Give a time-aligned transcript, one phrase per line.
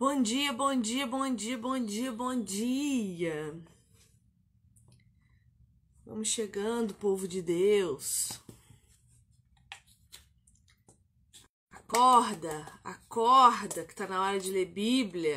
[0.00, 3.60] Bom dia, bom dia, bom dia, bom dia, bom dia.
[6.06, 8.40] Vamos chegando, povo de Deus.
[11.72, 15.34] Acorda, acorda, que tá na hora de ler Bíblia.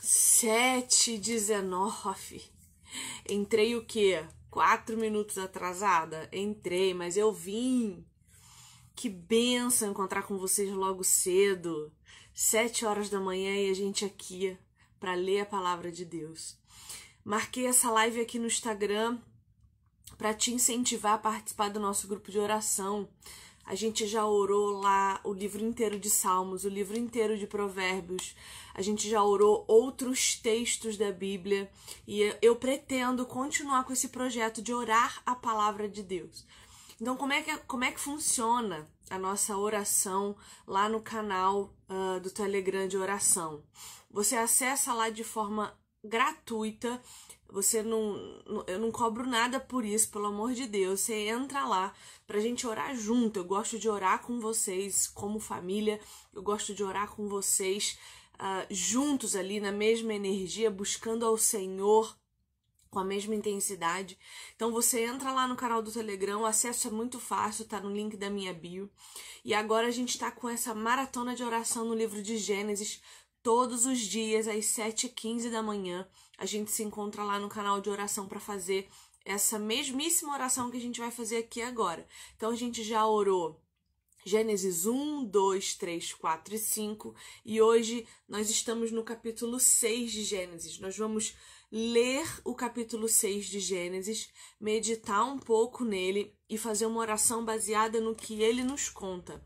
[0.00, 2.40] Sete dezenove.
[3.28, 4.24] Entrei o quê?
[4.48, 6.28] Quatro minutos atrasada?
[6.32, 8.06] Entrei, mas eu vim.
[8.94, 11.92] Que benção encontrar com vocês logo cedo
[12.38, 14.58] sete horas da manhã e a gente aqui
[15.00, 16.54] para ler a palavra de Deus.
[17.24, 19.18] Marquei essa live aqui no Instagram
[20.18, 23.08] para te incentivar a participar do nosso grupo de oração.
[23.64, 28.36] A gente já orou lá o livro inteiro de Salmos, o livro inteiro de Provérbios.
[28.74, 31.70] A gente já orou outros textos da Bíblia
[32.06, 36.46] e eu pretendo continuar com esse projeto de orar a palavra de Deus.
[37.00, 42.20] Então, como é que, como é que funciona a nossa oração lá no canal uh,
[42.20, 43.62] do Telegram de oração.
[44.10, 47.00] Você acessa lá de forma gratuita.
[47.48, 48.16] Você não,
[48.66, 51.00] eu não cobro nada por isso, pelo amor de Deus.
[51.00, 51.94] Você entra lá
[52.26, 53.38] pra gente orar junto.
[53.38, 56.00] Eu gosto de orar com vocês como família.
[56.34, 57.98] Eu gosto de orar com vocês
[58.34, 62.16] uh, juntos ali na mesma energia, buscando ao Senhor
[62.96, 64.18] com a mesma intensidade.
[64.54, 67.92] Então você entra lá no canal do Telegram, o acesso é muito fácil, tá no
[67.94, 68.90] link da minha bio.
[69.44, 73.02] E agora a gente tá com essa maratona de oração no livro de Gênesis,
[73.42, 76.08] todos os dias às 7h15 da manhã.
[76.38, 78.88] A gente se encontra lá no canal de oração para fazer
[79.26, 82.08] essa mesmíssima oração que a gente vai fazer aqui agora.
[82.34, 83.60] Então a gente já orou
[84.24, 90.24] Gênesis 1, 2, 3, 4 e 5, e hoje nós estamos no capítulo 6 de
[90.24, 90.80] Gênesis.
[90.80, 91.36] Nós vamos
[91.76, 98.00] ler o capítulo 6 de Gênesis, meditar um pouco nele e fazer uma oração baseada
[98.00, 99.44] no que ele nos conta.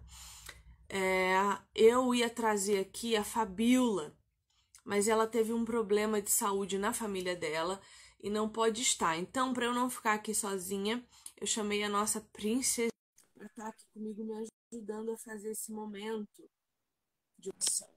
[0.89, 1.34] É,
[1.75, 4.17] eu ia trazer aqui a Fabiola,
[4.84, 7.81] mas ela teve um problema de saúde na família dela
[8.22, 9.16] e não pode estar.
[9.16, 11.05] Então, para eu não ficar aqui sozinha,
[11.37, 12.93] eu chamei a nossa princesa
[13.34, 16.49] para estar aqui comigo me ajudando a fazer esse momento
[17.38, 17.88] de oração.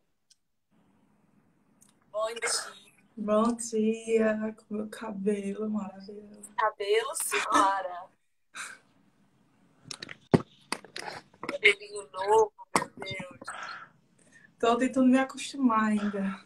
[2.11, 2.92] Bom dia.
[3.15, 6.51] Bom dia, com meu cabelo maravilhoso.
[6.57, 8.09] Cabelo, senhora.
[11.47, 13.39] Cabelinho novo, meu Deus.
[14.59, 16.43] Tô tentando me acostumar ainda.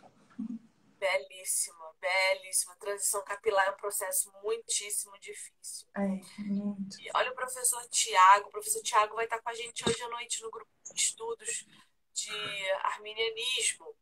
[1.00, 2.75] Belíssima, belíssima.
[2.75, 5.88] Transição capilar é um processo muitíssimo difícil.
[5.95, 7.00] É, muito.
[7.00, 8.50] E olha o professor Tiago.
[8.50, 11.66] O professor Tiago vai estar com a gente hoje à noite no grupo de estudos
[12.13, 13.95] de arminianismo.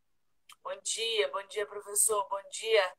[0.66, 2.28] Bom dia, bom dia, professor.
[2.28, 2.94] Bom dia,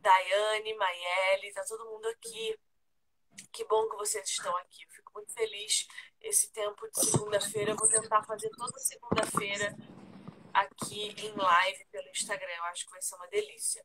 [0.00, 2.58] Daiane, Maiele, tá todo mundo aqui.
[3.52, 4.84] Que bom que vocês estão aqui.
[4.84, 5.86] Eu fico muito feliz.
[6.22, 9.76] Esse tempo de segunda-feira, eu vou tentar fazer toda segunda-feira
[10.54, 12.50] aqui em live pelo Instagram.
[12.56, 13.84] Eu acho que vai ser uma delícia.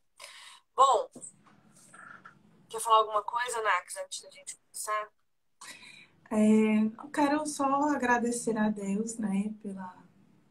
[0.74, 1.10] Bom,
[2.70, 5.12] quer falar alguma coisa, Nax, antes da gente começar?
[6.32, 10.02] É, eu quero só agradecer a Deus, né, pela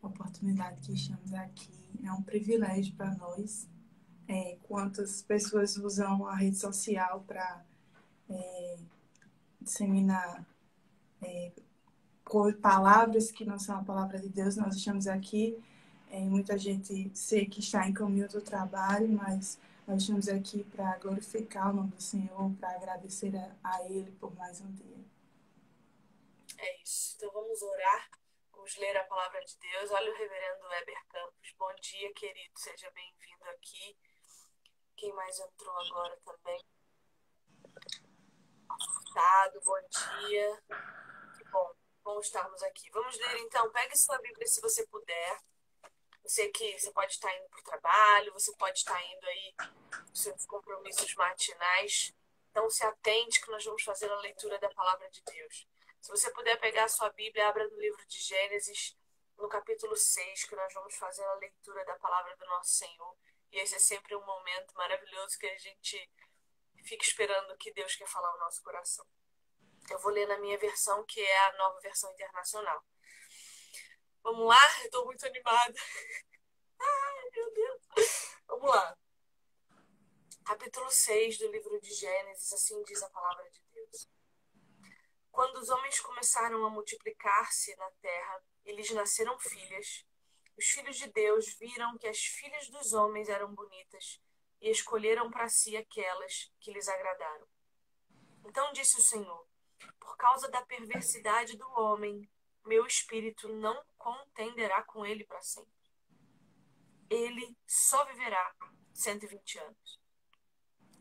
[0.02, 3.68] oportunidade que estamos aqui é um privilégio para nós.
[4.26, 7.64] É, quantas pessoas usam a rede social para
[8.28, 8.78] é,
[9.60, 10.46] disseminar
[11.22, 11.52] é,
[12.60, 14.56] palavras que não são a palavra de Deus.
[14.56, 15.58] Nós estamos aqui,
[16.10, 20.96] é, muita gente sei que está em caminho do trabalho, mas nós estamos aqui para
[20.98, 25.04] glorificar o nome do Senhor, para agradecer a, a Ele por mais um dia.
[26.58, 27.14] É isso.
[27.16, 28.23] Então vamos orar.
[28.64, 29.90] Vamos ler a palavra de Deus.
[29.90, 31.52] Olha o reverendo Weber Campos.
[31.58, 32.58] Bom dia, querido.
[32.58, 33.94] Seja bem-vindo aqui.
[34.96, 36.64] Quem mais entrou agora também?
[39.12, 40.62] Dado, bom dia.
[41.36, 42.90] Que bom, bom estarmos aqui.
[42.90, 43.70] Vamos ler então.
[43.70, 45.40] Pegue sua Bíblia se você puder.
[46.22, 49.74] Você que você pode estar indo para o trabalho, você pode estar indo aí para
[50.14, 52.14] seus compromissos matinais.
[52.50, 55.66] Então se atente que nós vamos fazer a leitura da palavra de Deus.
[56.04, 58.94] Se você puder pegar a sua Bíblia, abra no livro de Gênesis,
[59.38, 63.16] no capítulo 6, que nós vamos fazer a leitura da palavra do nosso Senhor.
[63.50, 66.12] E esse é sempre um momento maravilhoso que a gente
[66.84, 69.06] fica esperando o que Deus quer falar ao nosso coração.
[69.88, 72.84] Eu vou ler na minha versão, que é a nova versão internacional.
[74.22, 74.80] Vamos lá?
[74.80, 75.72] Eu estou muito animada.
[76.80, 77.82] Ai, meu Deus.
[78.46, 78.98] Vamos lá.
[80.44, 83.63] Capítulo 6 do livro de Gênesis, assim diz a palavra de.
[85.34, 90.06] Quando os homens começaram a multiplicar-se na terra e lhes nasceram filhas,
[90.56, 94.22] os filhos de Deus viram que as filhas dos homens eram bonitas
[94.60, 97.48] e escolheram para si aquelas que lhes agradaram.
[98.44, 99.44] Então disse o Senhor:
[99.98, 102.30] Por causa da perversidade do homem,
[102.64, 105.90] meu espírito não contenderá com ele para sempre.
[107.10, 108.54] ele só viverá
[108.92, 110.03] 120 anos.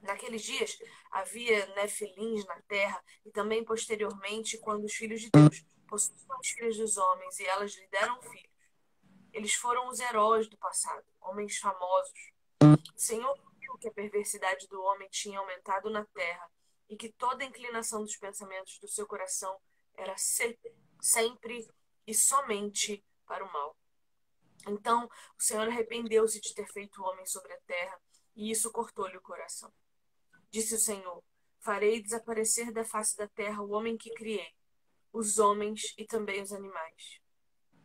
[0.03, 0.77] Naqueles dias
[1.09, 6.77] havia nefilins na terra e também posteriormente quando os filhos de Deus possuíam as filhas
[6.77, 8.51] dos homens e elas lhe deram filhos.
[9.31, 12.33] Eles foram os heróis do passado, homens famosos.
[12.61, 16.51] O Senhor viu que a perversidade do homem tinha aumentado na terra
[16.89, 19.57] e que toda a inclinação dos pensamentos do seu coração
[19.95, 21.67] era sempre
[22.05, 23.77] e somente para o mal.
[24.67, 25.09] Então
[25.39, 27.99] o Senhor arrependeu-se de ter feito o homem sobre a terra
[28.35, 29.73] e isso cortou-lhe o coração.
[30.53, 31.23] Disse o Senhor:
[31.61, 34.53] Farei desaparecer da face da terra o homem que criei,
[35.11, 37.19] os homens e também os animais,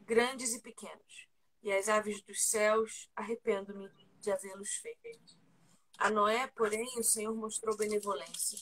[0.02, 1.26] grandes e pequenos,
[1.62, 3.88] e as aves dos céus, arrependo-me
[4.20, 5.38] de havê-los feito.
[5.96, 8.58] A Noé, porém, o Senhor mostrou benevolência.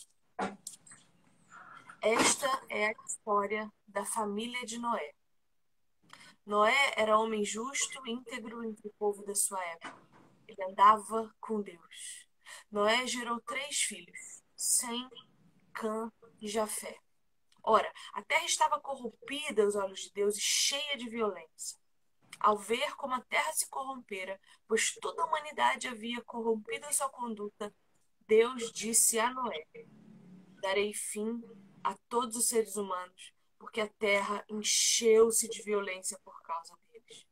[2.01, 5.15] Esta é a história da família de Noé.
[6.47, 10.01] Noé era homem justo, íntegro entre o povo da sua época.
[10.47, 12.26] Ele andava com Deus.
[12.71, 15.09] Noé gerou três filhos: Sem,
[15.73, 16.11] Cã
[16.41, 16.99] e Jafé.
[17.63, 21.79] Ora, a terra estava corrompida aos olhos de Deus e cheia de violência.
[22.39, 27.09] Ao ver como a terra se corrompera, pois toda a humanidade havia corrompido a sua
[27.09, 27.75] conduta,
[28.27, 29.67] Deus disse a Noé:
[30.61, 31.43] Darei fim
[31.83, 37.27] a todos os seres humanos, porque a terra encheu-se de violência por causa deles.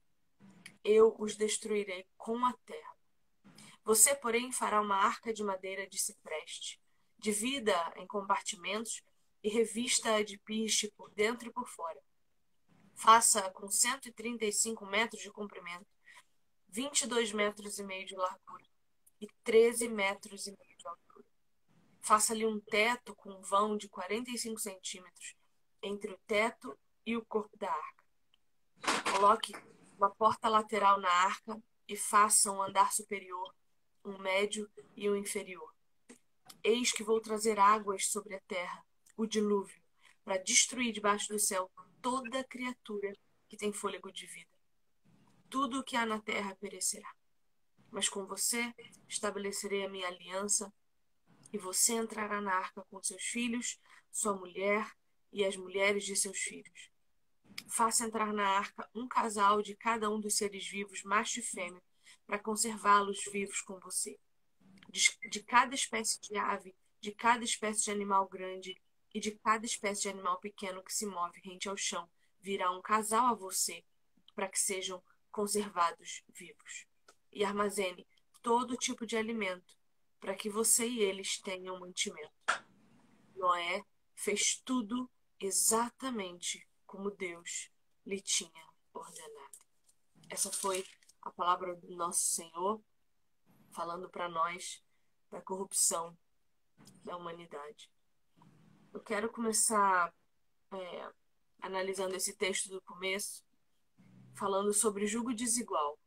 [0.83, 2.94] Eu os destruirei com a terra.
[3.85, 6.81] Você, porém, fará uma arca de madeira de cipreste,
[7.19, 9.03] divida em compartimentos
[9.43, 12.01] e revista-a de piche por dentro e por fora.
[12.95, 15.87] Faça com 135 metros de comprimento,
[16.69, 18.65] 22 metros e meio de largura
[19.21, 21.27] e 13 metros e meio de altura.
[22.01, 25.35] Faça-lhe um teto com um vão de 45 centímetros
[25.83, 28.05] entre o teto e o corpo da arca.
[29.13, 29.53] Coloque
[29.97, 33.55] uma porta lateral na arca e faça um andar superior,
[34.05, 35.73] um médio e um inferior.
[36.63, 38.85] Eis que vou trazer águas sobre a terra,
[39.17, 39.83] o dilúvio,
[40.25, 41.71] para destruir debaixo do céu
[42.01, 43.13] toda criatura
[43.49, 44.51] que tem fôlego de vida.
[45.49, 47.11] Tudo o que há na terra perecerá.
[47.91, 48.75] Mas com você
[49.09, 50.73] estabelecerei a minha aliança,
[51.53, 53.79] e você entrará na arca com seus filhos,
[54.11, 54.91] sua mulher
[55.33, 56.91] e as mulheres de seus filhos.
[57.69, 61.81] Faça entrar na arca um casal de cada um dos seres vivos, macho e fêmea,
[62.27, 64.19] para conservá-los vivos com você.
[64.89, 68.81] De, de cada espécie de ave, de cada espécie de animal grande
[69.13, 72.09] e de cada espécie de animal pequeno que se move rente ao chão,
[72.41, 73.85] virá um casal a você,
[74.35, 76.87] para que sejam conservados vivos.
[77.33, 78.07] E armazene
[78.43, 79.77] todo tipo de alimento,
[80.21, 82.33] para que você e eles tenham mantimento.
[83.35, 83.85] Noé
[84.15, 85.11] fez tudo
[85.41, 87.71] exatamente como Deus
[88.07, 89.59] lhe tinha ordenado.
[90.31, 90.85] Essa foi
[91.25, 92.83] a palavra do nosso Senhor
[93.73, 94.85] falando para nós
[95.31, 96.17] da corrupção
[97.03, 97.91] da humanidade.
[98.93, 100.15] Eu quero começar
[100.73, 101.13] é,
[101.61, 103.43] analisando esse texto do começo,
[104.37, 105.99] falando sobre julgo desigual.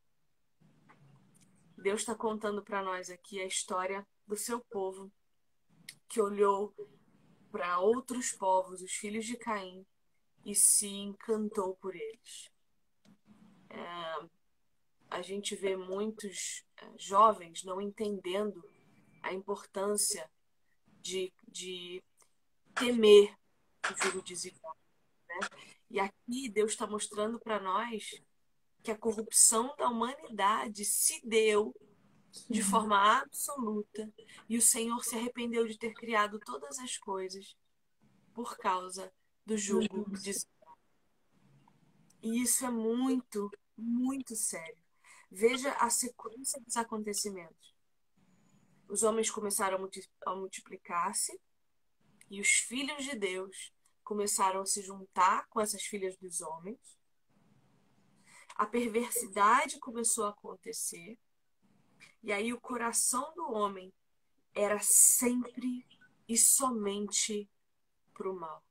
[1.77, 5.11] Deus está contando para nós aqui a história do seu povo
[6.07, 6.73] que olhou
[7.51, 9.85] para outros povos, os filhos de Caim,
[10.45, 12.51] e se encantou por eles.
[13.69, 14.29] É,
[15.09, 18.63] a gente vê muitos é, jovens não entendendo
[19.21, 20.29] a importância
[21.01, 22.03] de, de
[22.75, 23.35] temer
[23.91, 24.75] o jugo desigual.
[25.27, 25.47] Né?
[25.89, 28.21] E aqui Deus está mostrando para nós
[28.83, 31.73] que a corrupção da humanidade se deu
[32.49, 34.13] de forma absoluta
[34.47, 37.55] e o Senhor se arrependeu de ter criado todas as coisas
[38.33, 39.11] por causa
[39.45, 40.31] do jugo de
[42.21, 44.86] E isso é muito, muito sério.
[45.29, 47.75] Veja a sequência dos acontecimentos.
[48.87, 49.77] Os homens começaram
[50.25, 51.39] a multiplicar-se
[52.29, 56.79] e os filhos de Deus começaram a se juntar com essas filhas dos homens.
[58.55, 61.19] A perversidade começou a acontecer
[62.23, 63.93] e aí o coração do homem
[64.53, 65.85] era sempre
[66.27, 67.49] e somente
[68.13, 68.63] para o mal.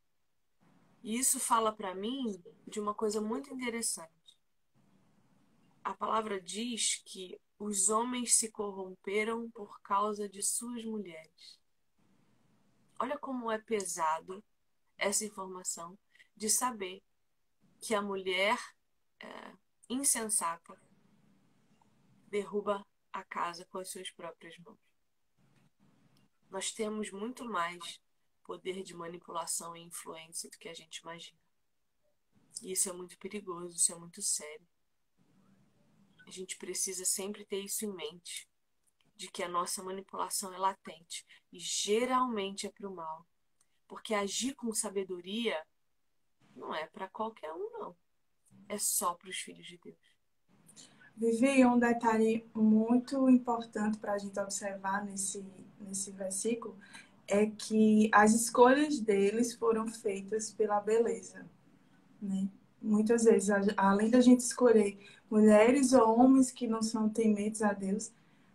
[1.03, 4.16] E isso fala para mim de uma coisa muito interessante.
[5.87, 11.61] A palavra diz que os homens se corromperam por causa de suas mulheres.
[12.99, 14.43] Olha como é pesado
[14.99, 15.97] essa informação
[16.35, 17.05] de saber
[17.81, 18.59] que a mulher
[19.21, 19.53] é,
[19.89, 20.77] insensata
[22.27, 24.81] derruba a casa com as suas próprias mãos.
[26.51, 28.03] Nós temos muito mais
[28.43, 31.39] poder de manipulação e influência do que a gente imagina.
[32.61, 34.67] E isso é muito perigoso, isso é muito sério.
[36.27, 38.49] A gente precisa sempre ter isso em mente,
[39.15, 43.27] de que a nossa manipulação é latente e geralmente é para o mal.
[43.89, 45.57] Porque agir com sabedoria
[46.55, 47.97] não é para qualquer um, não.
[48.69, 50.17] É só para os filhos de Deus.
[51.17, 55.43] Vivi, um detalhe muito importante para a gente observar nesse,
[55.81, 56.79] nesse versículo
[57.27, 61.49] é que as escolhas deles foram feitas pela beleza.
[62.21, 62.49] Né?
[62.87, 64.97] Muitas vezes, além da gente escolher
[65.29, 68.13] mulheres ou homens que não são tementes a Deus,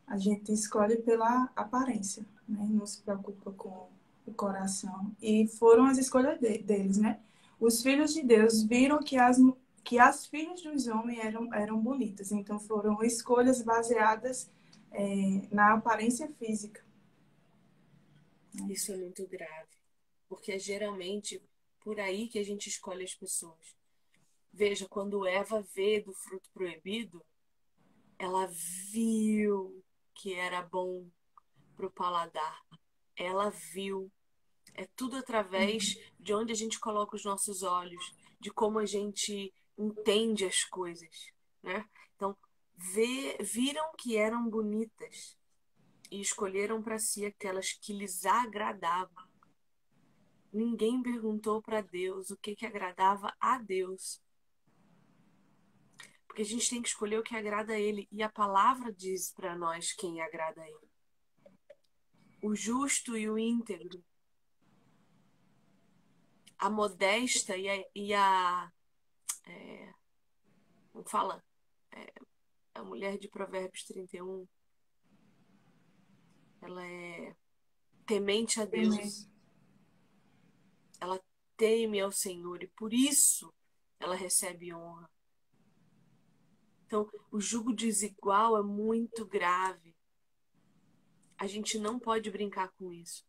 [0.08, 2.66] a gente escolhe pela aparência, né?
[2.70, 3.90] não se preocupa com
[4.26, 5.14] o coração.
[5.22, 7.20] E foram as escolhas de, deles, né?
[7.60, 9.38] Os filhos de Deus viram que as,
[9.84, 14.50] que as filhas dos homens eram, eram bonitas, então foram escolhas baseadas
[14.92, 16.82] é, na aparência física.
[18.70, 19.76] Isso é muito grave,
[20.30, 21.42] porque é geralmente
[21.82, 23.81] por aí que a gente escolhe as pessoas.
[24.53, 27.24] Veja, quando Eva vê do fruto proibido,
[28.20, 28.48] ela
[28.91, 31.10] viu que era bom
[31.75, 32.62] para o paladar.
[33.15, 34.12] Ela viu.
[34.74, 39.53] É tudo através de onde a gente coloca os nossos olhos, de como a gente
[39.77, 41.31] entende as coisas,
[41.62, 41.86] né?
[42.15, 42.38] Então,
[42.75, 45.38] vê, viram que eram bonitas
[46.10, 49.29] e escolheram para si aquelas que lhes agradavam.
[50.53, 54.22] Ninguém perguntou para Deus o que, que agradava a Deus.
[56.32, 58.08] Porque a gente tem que escolher o que agrada a Ele.
[58.10, 60.90] E a palavra diz para nós quem agrada a Ele:
[62.42, 64.02] o justo e o íntegro,
[66.58, 67.86] a modesta e a.
[67.94, 68.72] E a
[69.46, 69.94] é,
[70.94, 71.44] como fala?
[71.92, 72.14] É,
[72.76, 74.48] a mulher de Provérbios 31
[76.62, 77.36] ela é
[78.06, 79.28] temente a Deus.
[80.98, 81.22] Ela
[81.58, 83.54] teme ao Senhor e por isso
[84.00, 85.10] ela recebe honra.
[86.92, 89.96] Então, o jugo desigual é muito grave.
[91.38, 93.26] A gente não pode brincar com isso.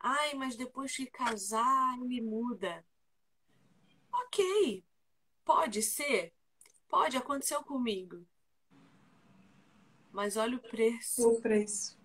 [0.00, 2.84] Ai, mas depois que casar, ele muda.
[4.12, 4.84] Ok,
[5.44, 6.34] pode ser.
[6.88, 8.26] Pode, aconteceu comigo.
[10.10, 11.28] Mas olha o preço.
[11.28, 11.96] O preço.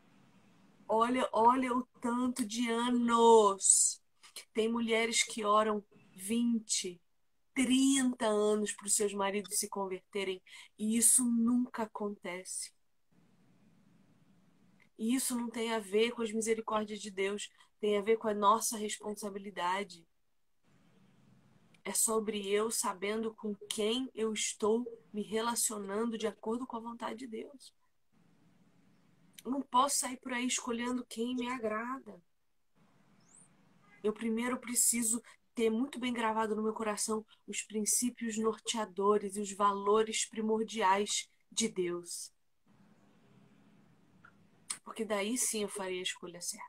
[0.87, 3.99] Olha, olha o tanto de anos.
[4.53, 5.83] Tem mulheres que oram
[6.15, 7.01] 20,
[7.53, 10.41] 30 anos para os seus maridos se converterem
[10.77, 12.71] e isso nunca acontece.
[14.97, 18.27] E isso não tem a ver com as misericórdias de Deus, tem a ver com
[18.27, 20.05] a nossa responsabilidade.
[21.85, 27.19] É sobre eu sabendo com quem eu estou me relacionando de acordo com a vontade
[27.19, 27.73] de Deus.
[29.43, 32.21] Eu não posso sair por aí escolhendo quem me agrada.
[34.03, 35.21] Eu primeiro preciso
[35.59, 41.67] ter muito bem gravado no meu coração os princípios norteadores e os valores primordiais de
[41.67, 42.31] Deus.
[44.85, 46.65] Porque daí sim eu faria a escolha certa.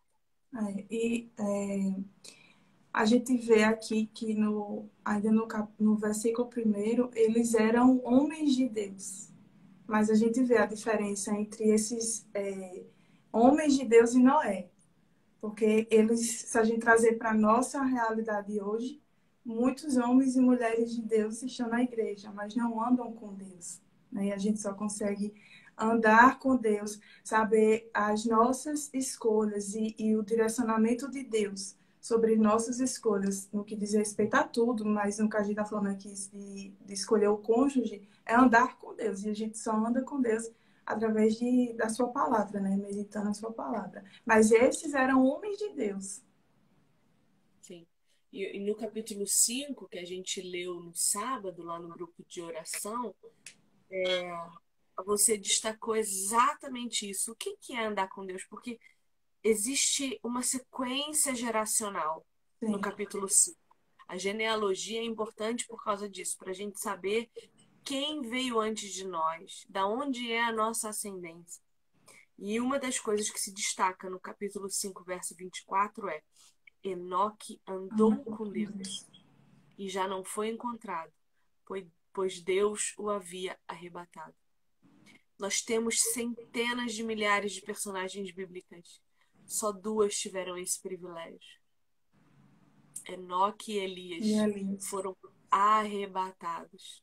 [0.56, 2.02] É, e é,
[2.92, 5.46] a gente vê aqui que no, ainda no,
[5.78, 9.30] no versículo primeiro, eles eram homens de Deus
[9.90, 12.84] mas a gente vê a diferença entre esses é,
[13.32, 14.70] homens de Deus e Noé.
[15.40, 19.00] Porque eles, se a gente trazer para a nossa realidade hoje,
[19.44, 23.80] muitos homens e mulheres de Deus estão na igreja, mas não andam com Deus.
[24.12, 24.26] Né?
[24.26, 25.32] E a gente só consegue
[25.78, 32.80] andar com Deus, saber as nossas escolhas e, e o direcionamento de Deus sobre nossas
[32.80, 36.12] escolhas no que diz respeito a tudo, mas no que a gente está falando aqui
[36.32, 39.22] de, de, escolher o cônjuge, é andar com Deus.
[39.24, 40.50] E a gente só anda com Deus
[40.84, 42.76] através de, da sua palavra, né?
[42.76, 44.04] Meditando a sua palavra.
[44.24, 46.22] Mas esses eram homens de Deus.
[47.60, 47.86] Sim.
[48.32, 52.40] E, e no capítulo 5, que a gente leu no sábado, lá no grupo de
[52.40, 53.14] oração,
[53.90, 54.32] é,
[55.04, 57.32] você destacou exatamente isso.
[57.32, 58.44] O que, que é andar com Deus?
[58.44, 58.78] Porque
[59.42, 62.26] existe uma sequência geracional
[62.58, 62.70] Sim.
[62.70, 63.58] no capítulo 5.
[64.08, 67.30] A genealogia é importante por causa disso, para a gente saber
[67.90, 71.60] quem veio antes de nós, da onde é a nossa ascendência.
[72.38, 76.22] E uma das coisas que se destaca no capítulo 5, verso 24 é:
[76.84, 79.08] Enoque andou com Deus
[79.76, 81.12] e já não foi encontrado,
[82.12, 84.36] pois Deus o havia arrebatado.
[85.36, 89.02] Nós temos centenas de milhares de personagens bíblicas
[89.48, 91.58] só duas tiveram esse privilégio.
[93.08, 94.86] Enoque e Elias, e Elias.
[94.86, 95.16] foram
[95.50, 97.02] arrebatados.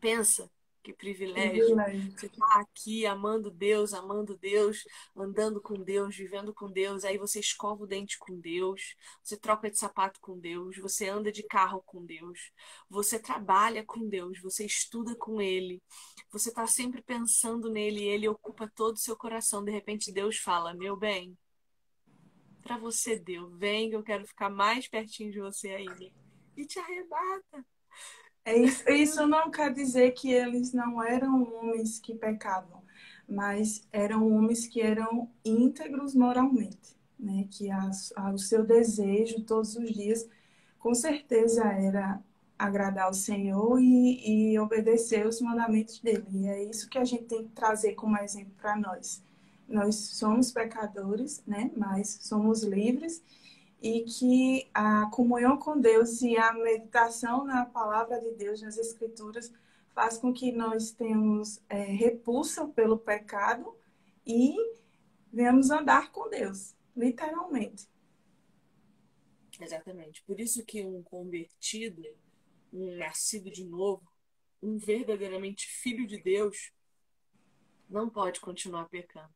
[0.00, 0.50] Pensa,
[0.82, 1.76] Que privilégio.
[1.76, 2.12] privilégio.
[2.18, 4.82] Você está aqui amando Deus, amando Deus,
[5.14, 7.04] andando com Deus, vivendo com Deus.
[7.04, 11.30] Aí você escova o dente com Deus, você troca de sapato com Deus, você anda
[11.30, 12.50] de carro com Deus,
[12.88, 15.82] você trabalha com Deus, você estuda com Ele,
[16.30, 19.62] você está sempre pensando nele e Ele ocupa todo o seu coração.
[19.62, 21.36] De repente Deus fala: Meu bem,
[22.62, 26.10] para você deu, vem que eu quero ficar mais pertinho de você ainda.
[26.56, 27.66] E te arrebata.
[28.44, 32.82] É isso, isso não quer dizer que eles não eram homens que pecavam,
[33.28, 37.46] mas eram homens que eram íntegros moralmente, né?
[37.50, 37.90] Que a,
[38.32, 40.28] o seu desejo todos os dias,
[40.78, 42.20] com certeza, era
[42.58, 46.26] agradar ao Senhor e, e obedecer os mandamentos dele.
[46.32, 49.22] E é isso que a gente tem que trazer como exemplo para nós.
[49.68, 51.70] Nós somos pecadores, né?
[51.76, 53.22] Mas somos livres
[53.80, 59.52] e que a comunhão com Deus e a meditação na palavra de Deus, nas Escrituras,
[59.94, 63.74] faz com que nós tenhamos é, repulsa pelo pecado
[64.26, 64.54] e
[65.32, 67.88] venhamos andar com Deus, literalmente.
[69.58, 70.22] Exatamente.
[70.24, 72.02] Por isso que um convertido,
[72.72, 74.10] um nascido de novo,
[74.62, 76.72] um verdadeiramente filho de Deus,
[77.88, 79.32] não pode continuar pecando.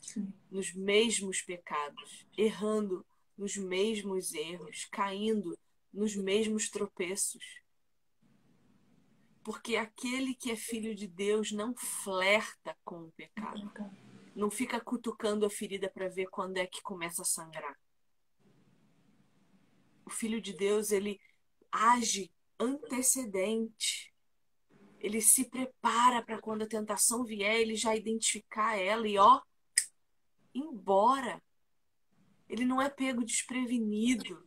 [0.00, 0.32] Sim.
[0.50, 3.04] Nos mesmos pecados, errando
[3.40, 5.58] nos mesmos erros, caindo
[5.90, 7.42] nos mesmos tropeços.
[9.42, 13.72] Porque aquele que é filho de Deus não flerta com o pecado.
[14.36, 17.74] Não fica cutucando a ferida para ver quando é que começa a sangrar.
[20.04, 21.18] O filho de Deus, ele
[21.72, 24.12] age antecedente.
[24.98, 29.40] Ele se prepara para quando a tentação vier, ele já identificar ela e ó,
[30.54, 31.42] embora.
[32.50, 34.42] Ele não é pego desprevenido.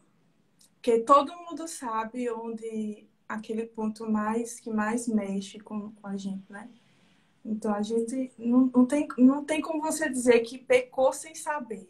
[0.76, 6.52] Porque todo mundo sabe onde aquele ponto mais que mais mexe com, com a gente,
[6.52, 6.70] né?
[7.46, 11.90] Então a gente não, não, tem, não tem como você dizer que pecou sem saber.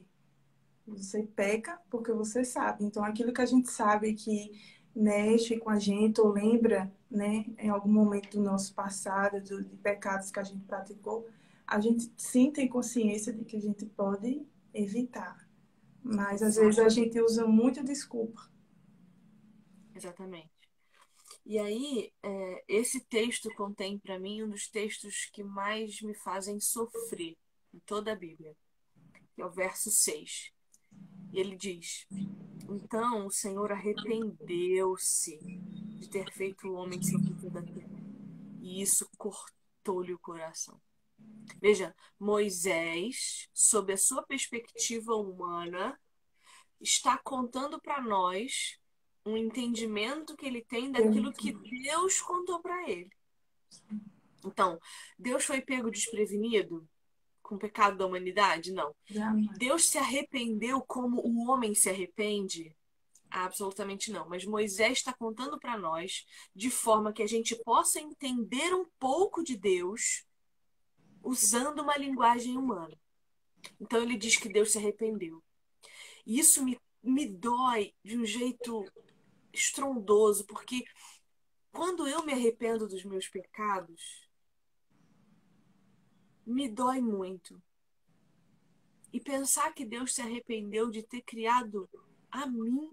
[0.86, 2.86] Você peca porque você sabe.
[2.86, 4.51] Então aquilo que a gente sabe que
[4.96, 9.75] mexe com a gente ou lembra, né, em algum momento do nosso passado, do, de
[9.77, 11.28] pecados que a gente praticou,
[11.65, 15.42] a gente sim tem consciência de que a gente pode evitar.
[16.03, 18.51] Mas às vezes a gente usa muito desculpa.
[19.95, 20.51] Exatamente.
[21.45, 26.59] E aí, é, esse texto contém para mim um dos textos que mais me fazem
[26.59, 27.37] sofrer
[27.73, 28.55] em toda a Bíblia,
[29.35, 30.51] que é o verso 6.
[31.33, 32.07] E ele diz:
[32.69, 38.03] Então o Senhor arrependeu-se de ter feito o homem sobre toda a terra,
[38.61, 40.79] e isso cortou-lhe o coração.
[41.62, 45.99] Veja, Moisés, sob a sua perspectiva humana,
[46.79, 48.77] está contando para nós
[49.25, 53.09] um entendimento que ele tem daquilo que Deus contou para ele.
[54.45, 54.77] Então,
[55.17, 56.88] Deus foi pego desprevenido
[57.41, 58.71] com o pecado da humanidade?
[58.71, 58.95] Não.
[59.57, 62.75] Deus se arrependeu como o homem se arrepende?
[63.29, 64.27] Absolutamente não.
[64.27, 69.43] Mas Moisés está contando para nós de forma que a gente possa entender um pouco
[69.43, 70.25] de Deus
[71.23, 72.99] usando uma linguagem humana.
[73.79, 75.41] Então ele diz que Deus se arrependeu.
[76.25, 78.86] E isso me, me dói de um jeito
[79.51, 80.83] estrondoso, porque
[81.71, 84.29] quando eu me arrependo dos meus pecados,
[86.45, 87.62] me dói muito.
[89.12, 91.89] E pensar que Deus se arrependeu de ter criado
[92.29, 92.91] a mim.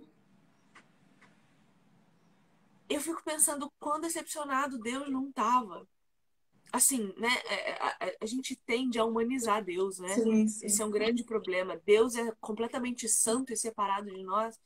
[2.89, 5.89] Eu fico pensando quão decepcionado Deus não estava
[6.73, 7.29] assim, né?
[7.29, 10.15] A, é, é, a, a, gente tende a humanizar Deus, né?
[10.15, 10.67] Sim, sim.
[10.67, 11.81] Esse é um grande problema.
[11.85, 14.59] Deus é completamente santo e separado de nós,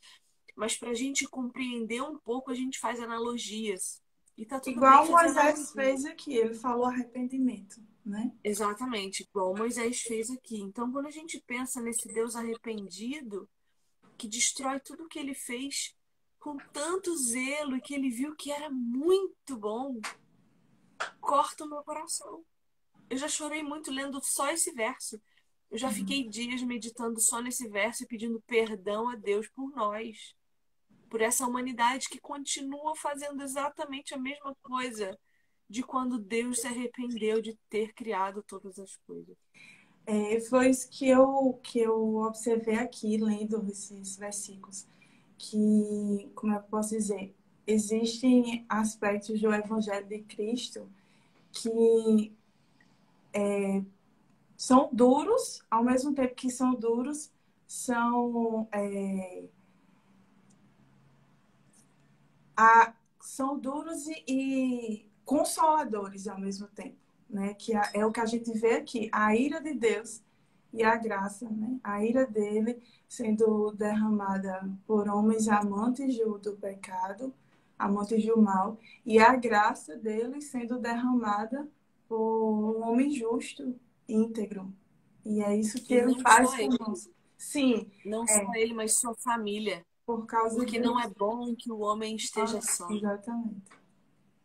[0.56, 4.02] mas para a gente compreender um pouco, a gente faz analogias.
[4.36, 8.32] E tá tudo igual Moisés fez aqui, ele falou arrependimento, né?
[8.42, 10.60] Exatamente, igual Moisés fez aqui.
[10.60, 13.48] Então, quando a gente pensa nesse Deus arrependido,
[14.18, 15.94] que destrói tudo que ele fez
[16.38, 20.00] com tanto zelo e que ele viu que era muito bom,
[21.20, 22.44] corta o meu coração.
[23.08, 25.20] Eu já chorei muito lendo só esse verso.
[25.70, 25.94] Eu já uhum.
[25.94, 30.34] fiquei dias meditando só nesse verso e pedindo perdão a Deus por nós,
[31.10, 35.18] por essa humanidade que continua fazendo exatamente a mesma coisa
[35.68, 39.36] de quando Deus se arrependeu de ter criado todas as coisas.
[40.06, 44.86] É, foi isso que eu, que eu observei aqui, lendo esses versículos.
[45.38, 47.34] Que, como eu posso dizer,
[47.66, 50.88] existem aspectos do Evangelho de Cristo
[51.52, 52.32] que
[53.32, 53.82] é,
[54.56, 57.30] são duros, ao mesmo tempo que são duros,
[57.66, 59.44] são, é,
[62.56, 66.96] a, são duros e, e, consoladores ao mesmo tempo,
[67.28, 67.54] né?
[67.54, 70.22] Que é o que a gente vê aqui, a ira de Deus
[70.72, 71.78] e a graça, né?
[71.82, 77.34] A ira dele sendo derramada por homens amantes do pecado,
[77.78, 81.68] amantes do mal, e a graça dele sendo derramada
[82.08, 83.74] por um homem justo,
[84.08, 84.72] íntegro.
[85.24, 87.12] E é isso que, ele faz conosco.
[87.36, 87.90] Sim.
[88.04, 88.26] Não é.
[88.26, 89.84] só ele, mas sua família.
[90.06, 92.90] Por causa Porque não é bom que o homem esteja ah, só.
[92.90, 93.62] Exatamente.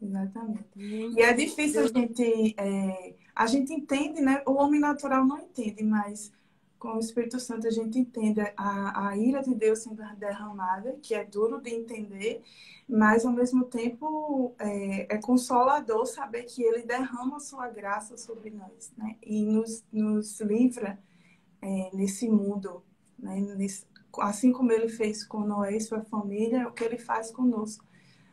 [0.02, 0.64] Exatamente.
[0.78, 1.92] e é difícil Deus.
[1.94, 2.56] a gente.
[2.58, 4.42] É, a gente entende, né?
[4.48, 6.32] O homem natural não entende, mas
[6.80, 11.14] com o Espírito Santo a gente entende a, a ira de Deus sendo derramada, que
[11.14, 12.42] é duro de entender,
[12.88, 18.50] mas ao mesmo tempo é, é consolador saber que Ele derrama a sua graça sobre
[18.50, 19.18] nós, né?
[19.22, 20.98] E nos, nos livra
[21.62, 22.82] é, nesse mundo,
[23.18, 23.42] né?
[23.58, 23.86] Nesse,
[24.20, 27.86] assim como Ele fez com Noé e sua família, é o que Ele faz conosco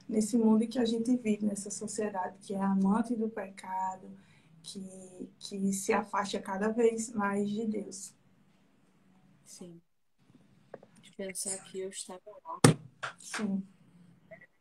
[0.08, 4.08] nesse mundo em que a gente vive, nessa sociedade que é amante do pecado,
[4.62, 8.15] que, que se afasta cada vez mais de Deus.
[9.46, 9.80] Sim.
[11.00, 12.60] De pensar que eu estava lá.
[13.18, 13.66] Sim.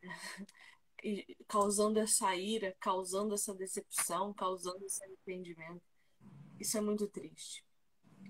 [1.04, 5.82] E causando essa ira, causando essa decepção, causando esse arrependimento.
[6.58, 7.64] Isso é muito triste.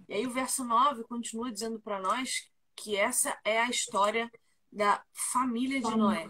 [0.08, 4.30] E aí o verso 9 continua dizendo para nós que essa é a história
[4.70, 6.28] da família de Noé.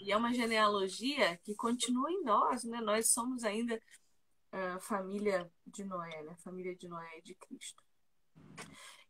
[0.00, 2.80] E é uma genealogia que continua em nós, né?
[2.80, 3.80] Nós somos ainda
[4.50, 6.34] a família de Noé, né?
[6.42, 7.82] Família de Noé de Cristo.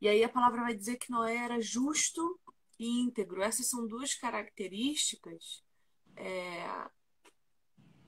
[0.04, 2.38] E aí a palavra vai dizer que Noé era justo
[2.78, 3.40] e íntegro.
[3.40, 5.64] Essas são duas características
[6.14, 6.90] é,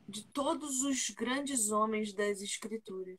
[0.07, 3.19] de todos os grandes homens das Escrituras.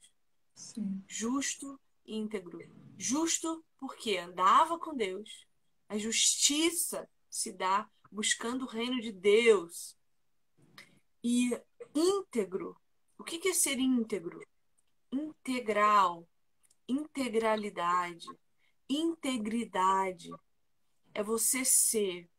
[0.53, 1.03] Sim.
[1.07, 2.59] Justo e íntegro.
[2.95, 5.47] Justo porque andava com Deus.
[5.89, 9.97] A justiça se dá buscando o reino de Deus.
[11.23, 11.49] E
[11.95, 12.79] íntegro.
[13.17, 14.39] O que é ser íntegro?
[15.11, 16.29] Integral,
[16.87, 18.27] integralidade,
[18.89, 20.29] integridade.
[21.13, 22.29] É você ser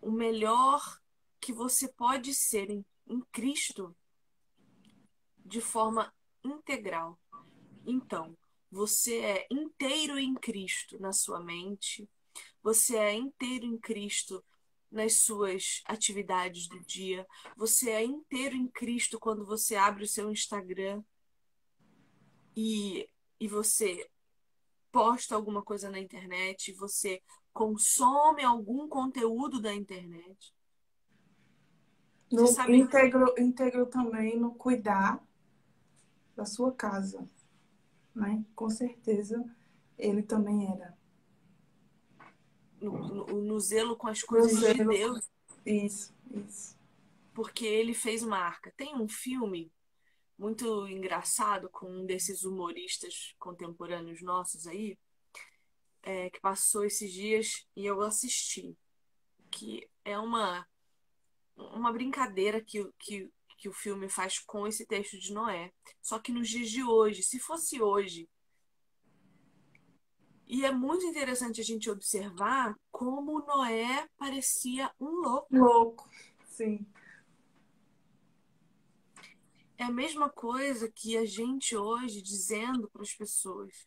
[0.00, 1.00] o melhor
[1.40, 3.96] que você pode ser em, em Cristo
[5.38, 6.12] de forma
[6.44, 7.18] integral.
[7.86, 8.36] Então,
[8.70, 12.08] você é inteiro em Cristo na sua mente,
[12.62, 14.44] você é inteiro em Cristo
[14.90, 17.26] nas suas atividades do dia,
[17.56, 21.02] você é inteiro em Cristo quando você abre o seu Instagram
[22.56, 24.08] e e você
[24.96, 27.20] posta alguma coisa na internet, você
[27.52, 30.54] consome algum conteúdo da internet.
[32.32, 32.78] No, sabe...
[32.78, 35.22] íntegro, íntegro também no cuidar
[36.34, 37.28] da sua casa,
[38.14, 38.42] né?
[38.54, 39.44] Com certeza
[39.98, 40.96] ele também era.
[42.80, 45.28] No, no, no zelo com as coisas de Deus.
[45.66, 46.74] Isso, isso.
[47.34, 48.72] Porque ele fez marca.
[48.78, 49.70] Tem um filme
[50.38, 54.98] muito engraçado com um desses humoristas contemporâneos nossos aí,
[56.02, 58.76] é, que passou esses dias e eu assisti.
[59.50, 60.66] Que é uma,
[61.56, 65.72] uma brincadeira que, que, que o filme faz com esse texto de Noé.
[66.02, 68.28] Só que nos dias de hoje, se fosse hoje.
[70.46, 75.48] E é muito interessante a gente observar como Noé parecia um louco.
[75.50, 76.10] Louco,
[76.46, 76.86] sim.
[79.78, 83.86] É a mesma coisa que a gente hoje dizendo para as pessoas: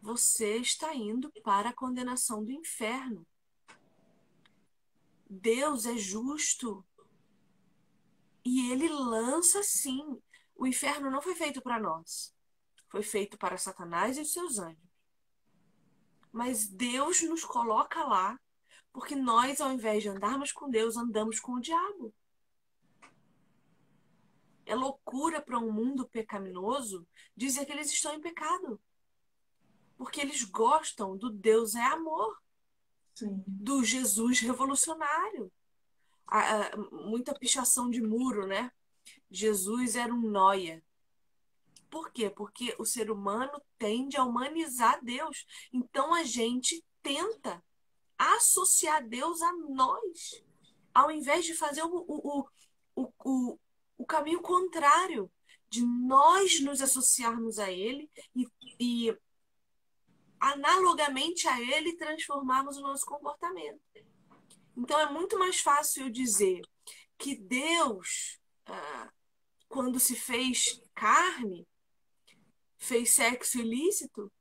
[0.00, 3.26] você está indo para a condenação do inferno.
[5.28, 6.84] Deus é justo.
[8.42, 10.20] E ele lança sim.
[10.56, 12.34] O inferno não foi feito para nós.
[12.88, 14.90] Foi feito para Satanás e os seus anjos.
[16.32, 18.40] Mas Deus nos coloca lá
[18.92, 22.12] porque nós, ao invés de andarmos com Deus, andamos com o diabo.
[24.70, 27.04] É loucura para um mundo pecaminoso
[27.36, 28.80] dizer que eles estão em pecado.
[29.98, 32.40] Porque eles gostam do Deus é amor.
[33.12, 33.42] Sim.
[33.44, 35.50] Do Jesus revolucionário.
[36.24, 38.70] A, a, muita pichação de muro, né?
[39.28, 40.80] Jesus era um noia.
[41.90, 42.30] Por quê?
[42.30, 45.44] Porque o ser humano tende a humanizar Deus.
[45.72, 47.60] Então a gente tenta
[48.16, 50.44] associar Deus a nós,
[50.94, 52.46] ao invés de fazer o, o,
[52.94, 53.58] o, o,
[54.00, 55.30] o caminho contrário
[55.68, 58.48] de nós nos associarmos a Ele e,
[58.80, 59.16] e
[60.40, 63.78] analogamente a Ele transformarmos o nosso comportamento.
[64.74, 66.62] Então é muito mais fácil eu dizer
[67.18, 69.10] que Deus, ah,
[69.68, 71.68] quando se fez carne,
[72.78, 74.32] fez sexo ilícito,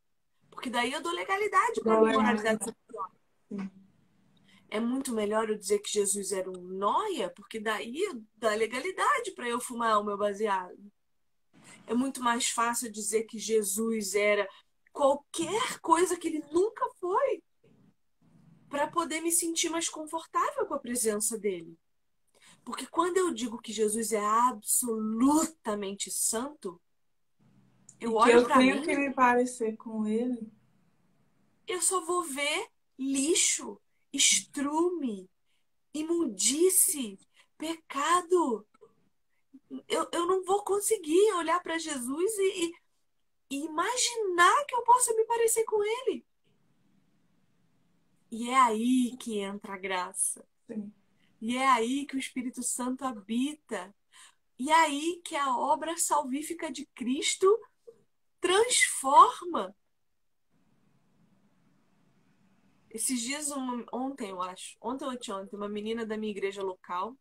[0.49, 3.11] porque daí eu dou legalidade para a moralidade sexual.
[4.69, 8.01] É muito melhor eu dizer que Jesus era um noia, porque daí
[8.35, 10.77] dá legalidade para eu fumar o meu baseado.
[11.87, 14.47] É muito mais fácil dizer que Jesus era
[14.91, 17.43] qualquer coisa que ele nunca foi,
[18.69, 21.75] para poder me sentir mais confortável com a presença dele.
[22.63, 26.79] Porque quando eu digo que Jesus é absolutamente santo,
[27.99, 28.69] eu olho para mim.
[28.69, 30.51] Eu tenho que me parecer com ele.
[31.67, 33.79] Eu só vou ver lixo,
[34.11, 35.29] estrume,
[35.93, 37.19] imundice,
[37.57, 38.65] pecado.
[39.87, 42.71] Eu, eu não vou conseguir olhar para Jesus e,
[43.51, 46.25] e, imaginar que eu possa me parecer com ele.
[48.31, 50.45] E é aí que entra a graça.
[50.67, 50.93] Sim.
[51.41, 53.93] E é aí que o Espírito Santo habita.
[54.57, 57.47] E é aí que a obra salvífica de Cristo
[58.41, 59.75] transforma.
[62.89, 63.49] Esses dias,
[63.91, 67.15] ontem, eu acho, ontem ou anteontem, uma menina da minha igreja local,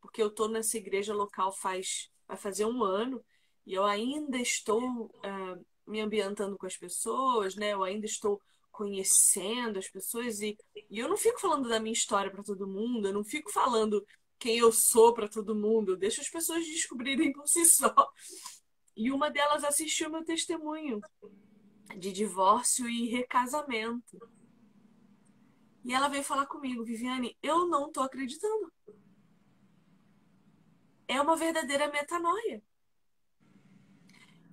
[0.00, 3.24] porque eu tô nessa igreja local faz, vai fazer um ano,
[3.66, 7.72] e eu ainda estou uh, me ambientando com as pessoas, né?
[7.72, 10.58] Eu ainda estou conhecendo as pessoas e,
[10.90, 14.04] e eu não fico falando da minha história para todo mundo, eu não fico falando
[14.36, 17.94] quem eu sou para todo mundo, eu deixo as pessoas descobrirem por si só.
[18.96, 21.00] E uma delas assistiu meu testemunho
[21.96, 24.18] de divórcio e recasamento.
[25.84, 28.72] E ela veio falar comigo, Viviane, eu não tô acreditando.
[31.06, 32.62] É uma verdadeira metanoia.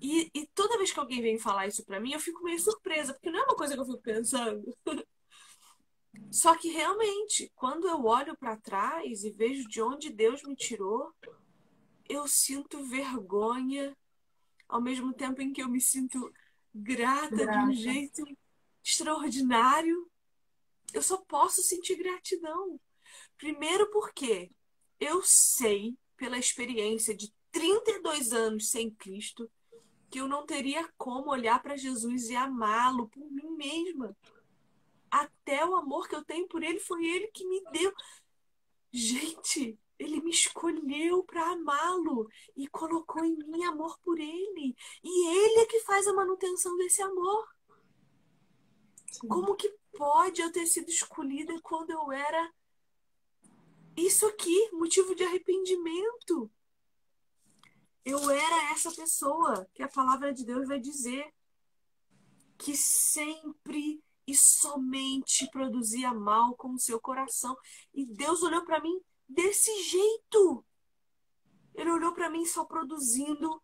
[0.01, 3.13] E, e toda vez que alguém vem falar isso pra mim, eu fico meio surpresa,
[3.13, 4.77] porque não é uma coisa que eu fico pensando.
[6.29, 11.13] Só que realmente, quando eu olho para trás e vejo de onde Deus me tirou,
[12.09, 13.95] eu sinto vergonha,
[14.67, 16.33] ao mesmo tempo em que eu me sinto
[16.75, 17.51] grata, grata.
[17.51, 18.23] de um jeito
[18.83, 20.11] extraordinário
[20.93, 22.80] eu só posso sentir gratidão.
[23.38, 24.51] Primeiro porque
[24.99, 29.49] eu sei, pela experiência de 32 anos sem Cristo,
[30.10, 34.15] que eu não teria como olhar para Jesus e amá-lo por mim mesma.
[35.10, 37.93] Até o amor que eu tenho por ele foi ele que me deu.
[38.91, 44.75] Gente, ele me escolheu para amá-lo e colocou em mim amor por ele.
[45.04, 47.47] E ele é que faz a manutenção desse amor.
[49.12, 49.27] Sim.
[49.27, 52.54] Como que pode eu ter sido escolhida quando eu era
[53.95, 56.49] isso aqui, motivo de arrependimento?
[58.04, 61.32] Eu era essa pessoa que a palavra de Deus vai dizer
[62.58, 67.56] que sempre e somente produzia mal com o seu coração.
[67.93, 70.65] E Deus olhou para mim desse jeito.
[71.73, 73.62] Ele olhou para mim só produzindo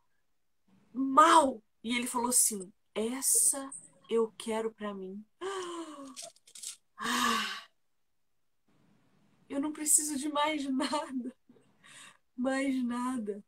[0.93, 1.61] mal.
[1.83, 3.69] E ele falou assim: Essa
[4.09, 5.23] eu quero para mim.
[5.39, 5.76] Ah,
[9.49, 11.35] eu não preciso de mais nada.
[12.35, 13.43] Mais nada.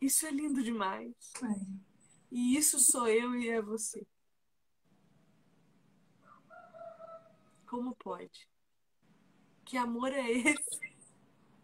[0.00, 1.14] Isso é lindo demais.
[1.42, 1.86] É.
[2.30, 4.06] E isso sou eu e é você.
[7.66, 8.48] Como pode?
[9.64, 10.96] Que amor é esse?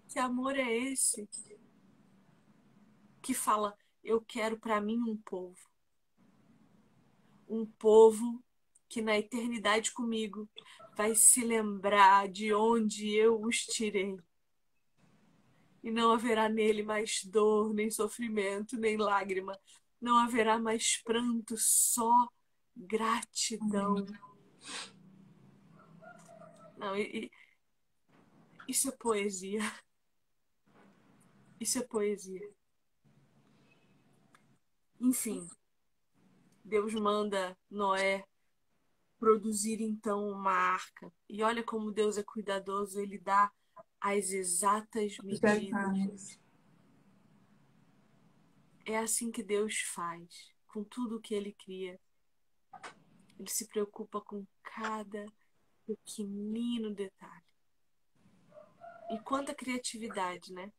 [0.09, 1.29] Que amor é esse?
[3.23, 5.71] Que fala, eu quero para mim um povo.
[7.49, 8.43] Um povo
[8.93, 10.47] que na eternidade comigo
[10.95, 14.19] vai se lembrar de onde eu os tirei.
[15.83, 19.59] E não haverá nele mais dor, nem sofrimento, nem lágrima.
[19.99, 22.13] Não haverá mais pranto, só
[22.77, 23.95] gratidão.
[26.77, 27.31] Não, e, e,
[28.69, 29.61] isso é poesia.
[31.59, 32.53] Isso é poesia.
[35.01, 35.49] Enfim,
[36.63, 38.27] Deus manda Noé
[39.23, 41.13] produzir então uma arca.
[41.29, 43.53] E olha como Deus é cuidadoso, ele dá
[44.01, 46.41] as exatas medidas.
[48.85, 52.01] É assim que Deus faz com tudo que ele cria.
[53.39, 55.25] Ele se preocupa com cada
[55.87, 57.45] pequenino detalhe.
[59.13, 60.73] E quanta criatividade, né?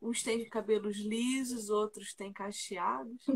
[0.00, 3.26] Uns têm cabelos lisos, outros têm cacheados.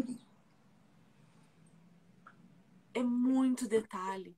[2.97, 4.35] É muito detalhe.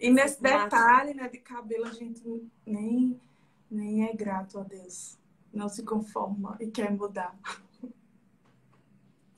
[0.00, 2.22] E nesse detalhe né, de cabelo, a gente
[2.66, 3.20] nem,
[3.70, 5.18] nem é grato a Deus.
[5.52, 7.38] Não se conforma e quer mudar.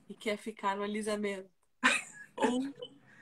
[0.09, 1.51] E quer ficar no alisamento.
[2.37, 2.61] ou,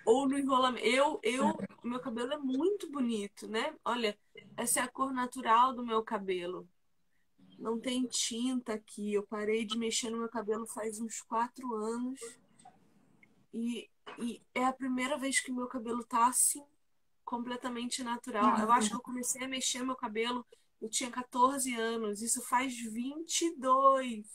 [0.04, 0.84] ou no enrolamento.
[0.86, 3.74] Eu, eu, meu cabelo é muito bonito, né?
[3.84, 4.18] Olha,
[4.56, 6.68] essa é a cor natural do meu cabelo.
[7.58, 9.14] Não tem tinta aqui.
[9.14, 12.20] Eu parei de mexer no meu cabelo faz uns quatro anos.
[13.52, 16.64] E, e é a primeira vez que meu cabelo tá assim.
[17.24, 18.58] completamente natural.
[18.58, 20.44] Eu acho que eu comecei a mexer meu cabelo,
[20.80, 24.26] eu tinha 14 anos, isso faz 22.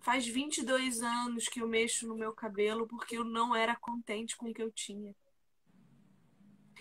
[0.00, 4.50] Faz 22 anos que eu mexo no meu cabelo porque eu não era contente com
[4.50, 5.14] o que eu tinha.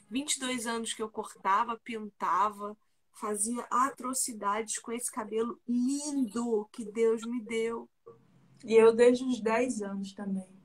[0.09, 2.77] 22 anos que eu cortava, pintava,
[3.13, 7.89] fazia atrocidades com esse cabelo lindo que Deus me deu.
[8.65, 10.60] E eu desde os 10 anos também.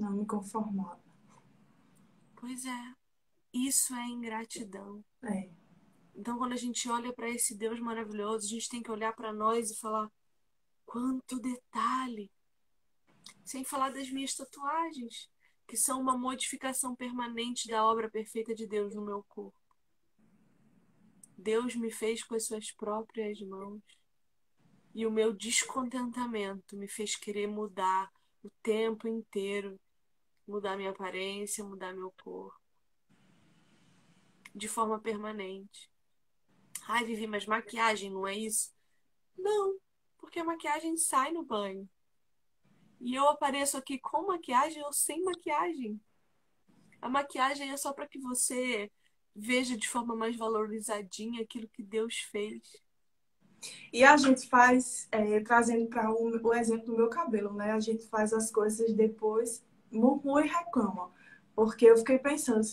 [0.00, 0.98] Não me conformava.
[2.34, 2.94] Pois é.
[3.52, 5.04] Isso é ingratidão.
[5.22, 5.50] É.
[6.14, 9.30] Então, quando a gente olha para esse Deus maravilhoso, a gente tem que olhar para
[9.30, 10.10] nós e falar:
[10.86, 12.30] quanto detalhe!
[13.44, 15.28] Sem falar das minhas tatuagens,
[15.68, 19.60] que são uma modificação permanente da obra perfeita de Deus no meu corpo.
[21.36, 23.82] Deus me fez com as suas próprias mãos.
[24.94, 28.10] E o meu descontentamento me fez querer mudar
[28.42, 29.78] o tempo inteiro
[30.50, 32.60] mudar minha aparência, mudar meu corpo
[34.54, 35.88] de forma permanente.
[36.88, 38.72] Ai, Vivi, mas maquiagem não é isso?
[39.38, 39.78] Não,
[40.18, 41.88] porque a maquiagem sai no banho.
[43.00, 46.00] E eu apareço aqui com maquiagem ou sem maquiagem.
[47.00, 48.90] A maquiagem é só para que você
[49.34, 52.60] veja de forma mais valorizadinha aquilo que Deus fez.
[53.92, 57.72] E a gente faz, é, trazendo para um, o exemplo do meu cabelo, né?
[57.72, 61.10] A gente faz as coisas depois, murmura e reclama.
[61.54, 62.66] Porque eu fiquei pensando,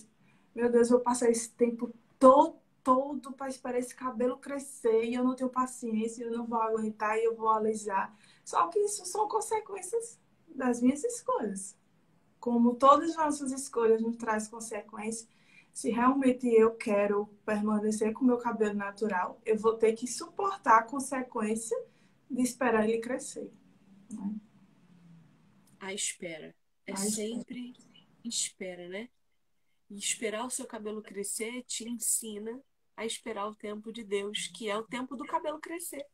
[0.55, 5.13] meu Deus, eu vou passar esse tempo todo, todo para esperar esse cabelo crescer e
[5.13, 8.15] eu não tenho paciência, eu não vou aguentar e eu vou alisar.
[8.45, 11.77] Só que isso são consequências das minhas escolhas.
[12.39, 15.27] Como todas as nossas escolhas nos traz consequências,
[15.73, 20.83] se realmente eu quero permanecer com meu cabelo natural, eu vou ter que suportar a
[20.83, 21.77] consequência
[22.31, 23.51] de esperar ele crescer.
[24.09, 24.33] Né?
[25.79, 26.55] A espera.
[26.87, 27.75] É sempre
[28.23, 28.87] espera.
[28.87, 29.09] né?
[29.89, 32.61] E esperar o seu cabelo crescer te ensina
[32.95, 36.05] a esperar o tempo de Deus, que é o tempo do cabelo crescer.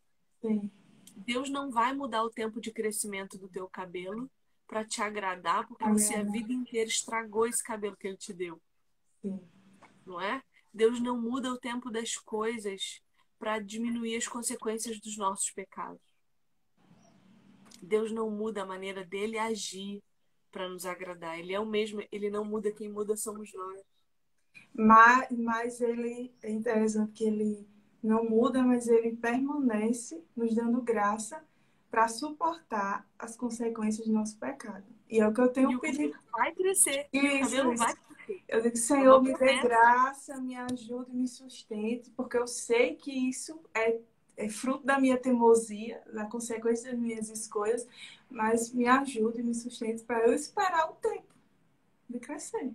[0.41, 0.69] Sim.
[1.15, 4.29] Deus não vai mudar o tempo de crescimento do teu cabelo
[4.67, 8.62] para te agradar, porque você a vida inteira estragou esse cabelo que ele te deu.
[9.21, 9.39] Sim.
[10.05, 10.43] Não é?
[10.73, 13.01] Deus não muda o tempo das coisas
[13.38, 16.01] para diminuir as consequências dos nossos pecados.
[17.81, 20.01] Deus não muda a maneira dele agir
[20.53, 21.37] para nos agradar.
[21.37, 23.81] Ele é o mesmo, ele não muda, quem muda somos nós.
[24.73, 27.67] Mas, mas ele é interessante que ele
[28.01, 31.43] não muda, mas ele permanece nos dando graça
[31.89, 34.85] para suportar as consequências do nosso pecado.
[35.09, 36.17] E é o que eu tenho e pedido.
[36.31, 37.07] Vai crescer.
[37.11, 37.75] Isso, isso.
[37.75, 38.43] vai crescer.
[38.47, 43.59] Eu digo, Senhor, me dê graça, me ajude, me sustente, porque eu sei que isso
[43.75, 43.99] é,
[44.37, 47.85] é fruto da minha teimosia, da consequência das minhas escolhas,
[48.34, 51.34] mas me ajude e me sustente para eu esperar o tempo
[52.10, 52.74] de crescer.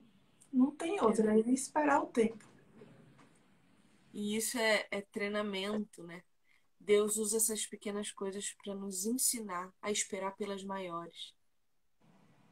[0.53, 2.49] Não tem outra, é esperar o tempo.
[4.12, 6.23] E isso é, é treinamento, né?
[6.79, 11.35] Deus usa essas pequenas coisas para nos ensinar a esperar pelas maiores.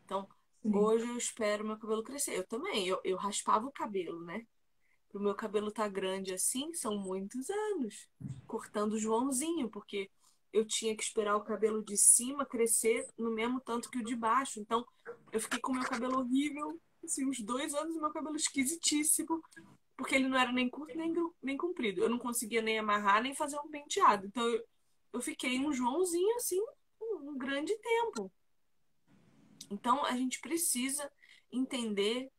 [0.04, 0.28] Então,
[0.60, 0.74] Sim.
[0.74, 2.36] hoje eu espero meu cabelo crescer.
[2.36, 4.44] Eu também, eu, eu raspava o cabelo, né?
[5.08, 8.10] Para o meu cabelo tá grande assim, são muitos anos.
[8.46, 10.10] Cortando o Joãozinho, porque
[10.56, 14.16] eu tinha que esperar o cabelo de cima crescer no mesmo tanto que o de
[14.16, 14.60] baixo.
[14.60, 14.84] Então,
[15.32, 19.42] eu fiquei com o meu cabelo horrível, assim, uns dois anos, meu cabelo esquisitíssimo
[19.96, 22.02] porque ele não era nem curto nem, nem comprido.
[22.02, 24.26] Eu não conseguia nem amarrar, nem fazer um penteado.
[24.26, 24.64] Então eu,
[25.14, 26.60] eu fiquei um Joãozinho assim
[27.00, 28.30] um, um grande tempo.
[29.70, 31.10] Então a gente precisa
[31.50, 32.30] entender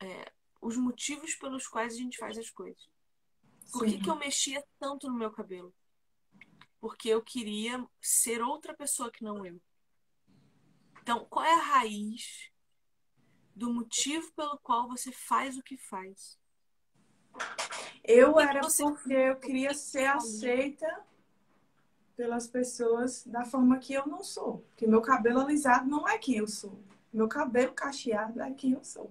[0.00, 2.86] é, os motivos pelos quais a gente faz as coisas.
[3.72, 5.74] Por que, que eu mexia tanto no meu cabelo?
[6.84, 9.58] Porque eu queria ser outra pessoa que não eu.
[11.00, 12.52] Então, qual é a raiz
[13.56, 16.38] do motivo pelo qual você faz o que faz?
[18.04, 21.02] Eu era porque eu queria ser aceita
[22.14, 24.58] pelas pessoas da forma que eu não sou.
[24.68, 26.78] Porque meu cabelo alisado não é quem eu sou.
[27.10, 29.10] Meu cabelo cacheado é quem eu sou.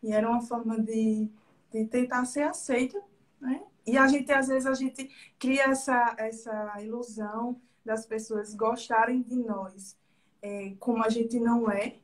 [0.00, 1.28] E era uma forma de,
[1.72, 3.02] de tentar ser aceita,
[3.40, 3.66] né?
[3.86, 9.36] E a gente, às vezes, a gente cria essa, essa ilusão das pessoas gostarem de
[9.36, 9.96] nós
[10.44, 11.96] é, como a gente não é.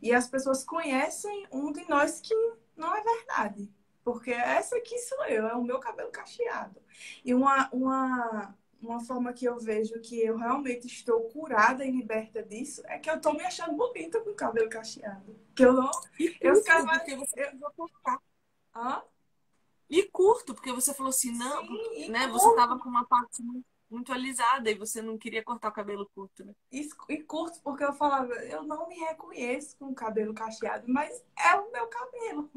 [0.00, 2.34] E as pessoas conhecem um de nós que
[2.74, 3.70] não é verdade.
[4.02, 6.80] Porque essa aqui sou eu, é o meu cabelo cacheado.
[7.22, 12.42] E uma, uma, uma forma que eu vejo que eu realmente estou curada e liberta
[12.42, 15.38] disso é que eu tô me achando bonita com o cabelo cacheado.
[15.54, 15.90] Que eu não.
[16.40, 17.70] Eu você eu...
[17.76, 18.18] cortar.
[18.74, 19.02] Hã?
[19.90, 22.28] E curto, porque você falou assim, não, Sim, né?
[22.28, 22.38] Curto.
[22.38, 26.08] Você tava com uma parte muito, muito alisada e você não queria cortar o cabelo
[26.14, 26.54] curto, né?
[26.70, 31.24] E, e curto, porque eu falava, eu não me reconheço com o cabelo cacheado, mas
[31.36, 32.48] é o meu cabelo.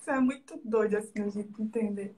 [0.00, 2.16] Isso é muito doido assim a gente entender.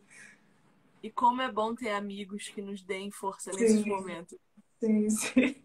[1.03, 3.91] E como é bom ter amigos que nos deem força nesses Sim.
[3.91, 4.39] momentos.
[4.81, 5.63] Sim, sim.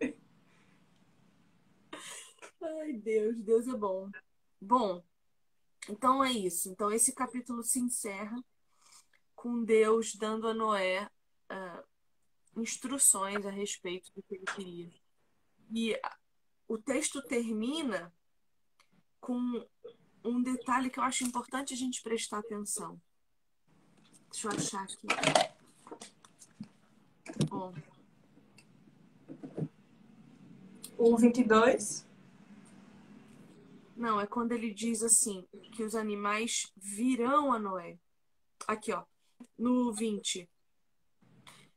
[2.62, 4.10] Ai, Deus, Deus é bom.
[4.62, 5.02] Bom,
[5.90, 6.70] então é isso.
[6.70, 8.44] Então esse capítulo se encerra
[9.36, 11.10] com Deus dando a Noé
[11.50, 11.84] ah,
[12.56, 14.92] instruções a respeito do que ele queria.
[15.72, 16.00] E
[16.68, 18.14] o texto termina
[19.20, 19.68] com
[20.24, 23.02] um detalhe que eu acho importante a gente prestar atenção.
[24.32, 25.08] Deixa eu achar aqui.
[27.50, 27.74] Bom,
[30.98, 32.06] O 22.
[34.04, 37.98] Não, é quando ele diz assim, que os animais virão a Noé.
[38.68, 39.06] Aqui, ó,
[39.58, 40.50] no 20.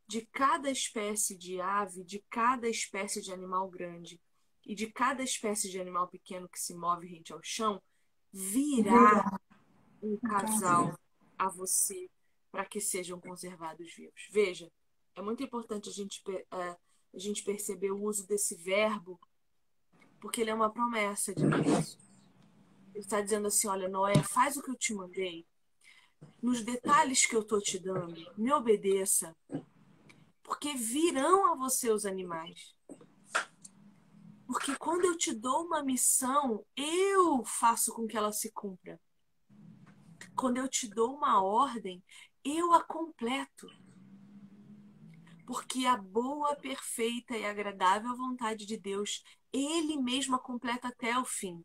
[0.09, 4.21] De cada espécie de ave, de cada espécie de animal grande
[4.67, 7.81] e de cada espécie de animal pequeno que se move rente ao chão,
[8.33, 9.39] virá
[10.03, 10.99] um casal
[11.39, 12.11] a você
[12.51, 14.29] para que sejam conservados vivos.
[14.33, 14.69] Veja,
[15.15, 16.77] é muito importante a gente, eh,
[17.15, 19.17] a gente perceber o uso desse verbo,
[20.21, 22.06] porque ele é uma promessa de Deus.
[22.97, 25.47] Ele está dizendo assim: olha, Noé, faz o que eu te mandei.
[26.43, 29.37] Nos detalhes que eu estou te dando, me obedeça.
[30.43, 32.75] Porque virão a você os animais.
[34.47, 38.99] Porque quando eu te dou uma missão, eu faço com que ela se cumpra.
[40.35, 42.03] Quando eu te dou uma ordem,
[42.43, 43.67] eu a completo.
[45.47, 49.23] Porque a boa, perfeita e agradável vontade de Deus,
[49.53, 51.63] Ele mesmo a completa até o fim.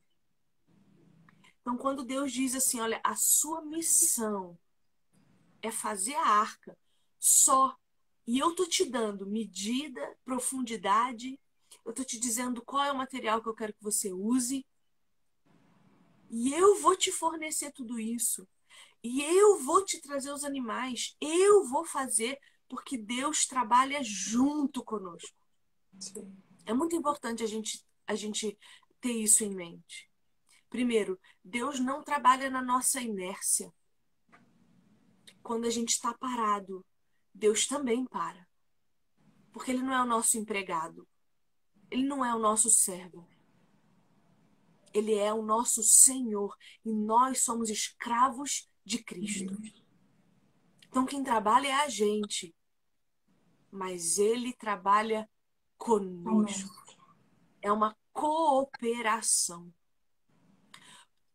[1.62, 4.57] Então, quando Deus diz assim: olha, a sua missão
[5.62, 6.78] é fazer a arca
[7.20, 7.76] só,
[8.26, 11.39] e eu tô te dando medida, profundidade,
[11.86, 14.66] eu tô te dizendo qual é o material que eu quero que você use,
[16.30, 18.47] e eu vou te fornecer tudo isso,
[19.03, 25.38] e eu vou te trazer os animais, eu vou fazer, porque Deus trabalha junto conosco.
[25.99, 26.36] Sim.
[26.66, 28.57] É muito importante a gente, a gente
[28.99, 30.11] ter isso em mente.
[30.72, 33.70] Primeiro, Deus não trabalha na nossa inércia.
[35.44, 36.86] Quando a gente está parado,
[37.34, 38.48] Deus também para.
[39.52, 41.06] Porque Ele não é o nosso empregado.
[41.92, 43.28] Ele não é o nosso servo.
[44.94, 46.56] Ele é o nosso Senhor.
[46.86, 49.54] E nós somos escravos de Cristo.
[50.88, 52.56] Então, quem trabalha é a gente.
[53.70, 55.30] Mas Ele trabalha
[55.78, 56.96] conosco.
[57.62, 59.70] É uma cooperação.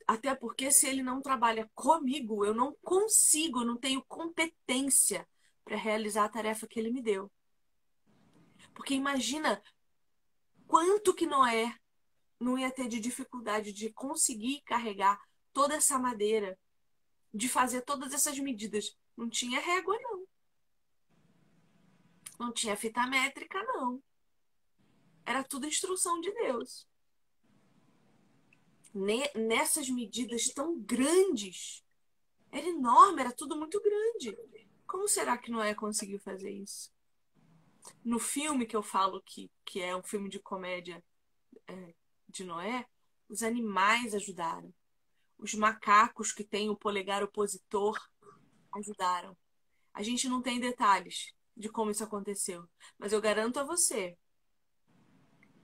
[0.07, 5.29] Até porque se ele não trabalha comigo, eu não consigo, eu não tenho competência
[5.65, 7.31] para realizar a tarefa que ele me deu.
[8.73, 9.61] Porque imagina
[10.69, 11.75] quanto que Noé
[12.39, 15.21] não ia ter de dificuldade de conseguir carregar
[15.53, 16.57] toda essa madeira,
[17.35, 18.97] de fazer todas essas medidas.
[19.17, 20.27] Não tinha régua, não.
[22.39, 24.01] Não tinha fita métrica, não.
[25.25, 26.87] Era tudo instrução de Deus
[29.35, 31.85] nessas medidas tão grandes.
[32.51, 34.37] Era enorme, era tudo muito grande.
[34.87, 36.91] Como será que Noé conseguiu fazer isso?
[38.05, 41.05] No filme que eu falo que, que é um filme de comédia
[41.69, 41.95] é,
[42.29, 42.87] de Noé,
[43.29, 44.73] os animais ajudaram.
[45.39, 48.01] Os macacos que têm o polegar opositor
[48.75, 49.37] ajudaram.
[49.93, 52.69] A gente não tem detalhes de como isso aconteceu,
[52.99, 54.17] mas eu garanto a você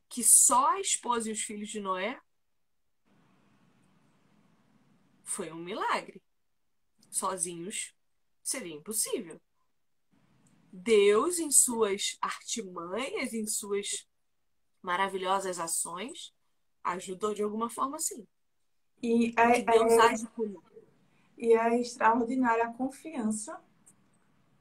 [0.09, 2.20] que só a esposa e os filhos de Noé
[5.33, 6.22] foi um milagre.
[7.11, 7.95] Sozinhos
[8.43, 9.41] seria impossível.
[10.72, 14.09] Deus, em suas artimanhas, em suas
[14.80, 16.33] maravilhosas ações,
[16.85, 18.26] ajudou de alguma forma, sim.
[19.03, 20.49] E é, Que Deus é- age por
[21.37, 23.61] e é extraordinária a confiança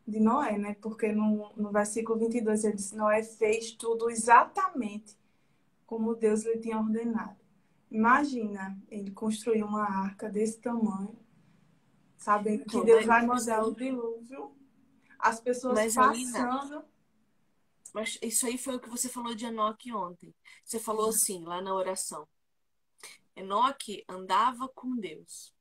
[0.07, 0.75] de Noé, né?
[0.81, 5.15] Porque no, no versículo 22 ele diz: Noé fez tudo exatamente
[5.85, 7.40] como Deus lhe tinha ordenado.
[7.91, 11.19] Imagina ele construir uma arca desse tamanho,
[12.17, 14.55] sabendo que Então, Deus mas- vai mandar o dilúvio,
[15.19, 16.85] as pessoas Mas ainda- passando.
[17.93, 20.33] Mas isso aí foi o que você falou de Enoque ontem.
[20.63, 22.25] Você falou assim, lá na oração.
[23.35, 25.53] Enoque andava com Deus.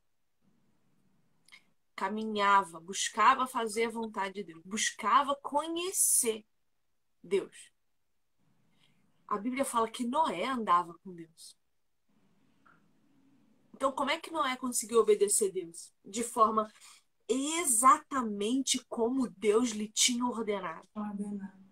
[1.97, 6.47] Caminhava, buscava fazer a vontade de Deus, buscava conhecer
[7.23, 7.73] Deus.
[9.29, 11.59] A Bíblia fala que Noé andava com Deus.
[13.81, 15.91] Então, como é que Noé conseguiu obedecer Deus?
[16.05, 16.71] De forma
[17.27, 20.87] exatamente como Deus lhe tinha ordenado.
[20.95, 21.65] ordenado.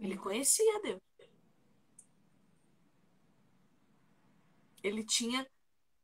[0.00, 1.02] Ele conhecia Deus.
[4.82, 5.46] Ele tinha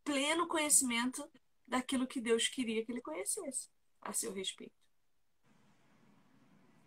[0.04, 1.26] pleno conhecimento
[1.66, 3.70] daquilo que Deus queria que ele conhecesse
[4.02, 4.76] a seu respeito.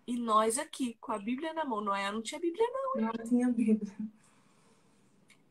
[0.06, 3.02] E nós aqui, com a Bíblia na mão, Noé não tinha Bíblia, não.
[3.02, 4.15] Não tinha Bíblia.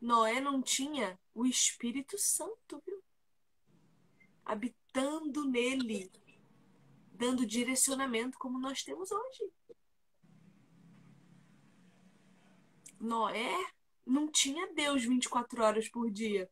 [0.05, 3.03] Noé não tinha o Espírito Santo, viu?
[4.45, 6.11] Habitando nele,
[7.11, 9.51] dando direcionamento como nós temos hoje.
[12.99, 13.65] Noé
[14.05, 16.47] não tinha Deus 24 horas por dia.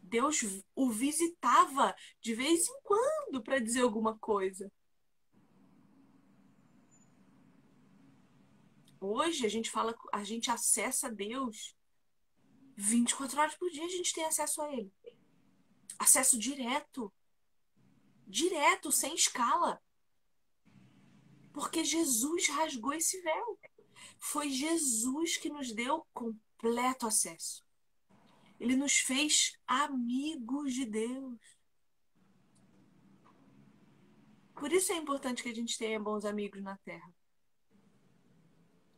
[0.00, 0.42] Deus
[0.76, 4.70] o visitava de vez em quando para dizer alguma coisa.
[9.00, 11.79] Hoje a gente fala, a gente acessa Deus
[12.80, 14.90] 24 horas por dia, a gente tem acesso a ele.
[15.98, 17.12] Acesso direto.
[18.26, 19.82] Direto, sem escala.
[21.52, 23.60] Porque Jesus rasgou esse véu.
[24.18, 27.62] Foi Jesus que nos deu completo acesso.
[28.58, 31.38] Ele nos fez amigos de Deus.
[34.54, 37.14] Por isso é importante que a gente tenha bons amigos na Terra.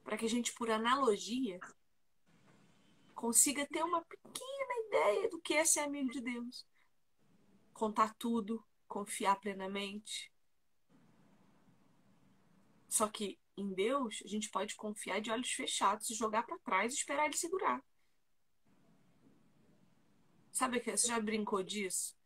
[0.04, 1.58] Para que a gente, por analogia,
[3.22, 6.66] consiga ter uma pequena ideia do que é ser amigo de Deus.
[7.72, 10.32] Contar tudo, confiar plenamente.
[12.88, 16.92] Só que em Deus, a gente pode confiar de olhos fechados e jogar para trás
[16.92, 17.80] e esperar ele segurar.
[20.50, 22.16] Sabe que você já brincou disso?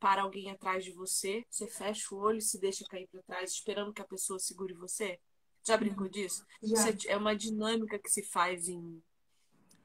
[0.00, 3.52] Para alguém atrás de você, você fecha o olho e se deixa cair para trás,
[3.52, 5.20] esperando que a pessoa segure você?
[5.66, 6.46] Já brincou disso?
[6.62, 6.88] Já.
[6.88, 9.02] Isso é uma dinâmica que se faz em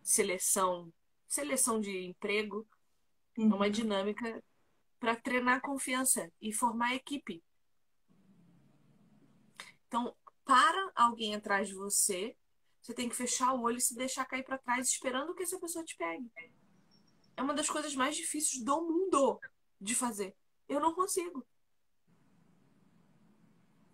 [0.01, 0.91] seleção,
[1.27, 2.67] seleção de emprego.
[3.37, 3.71] É uma Uhum.
[3.71, 4.43] dinâmica
[4.99, 7.43] para treinar confiança e formar equipe.
[9.87, 12.35] Então, para alguém atrás de você,
[12.81, 15.59] você tem que fechar o olho e se deixar cair para trás, esperando que essa
[15.59, 16.31] pessoa te pegue.
[17.37, 19.39] É uma das coisas mais difíceis do mundo
[19.79, 20.35] de fazer.
[20.67, 21.45] Eu não consigo.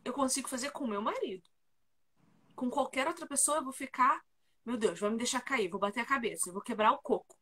[0.03, 1.47] Eu consigo fazer com meu marido.
[2.55, 4.25] Com qualquer outra pessoa, eu vou ficar.
[4.67, 7.39] Meu Deus, vai me deixar cair, vou bater a cabeça, vou quebrar o coco.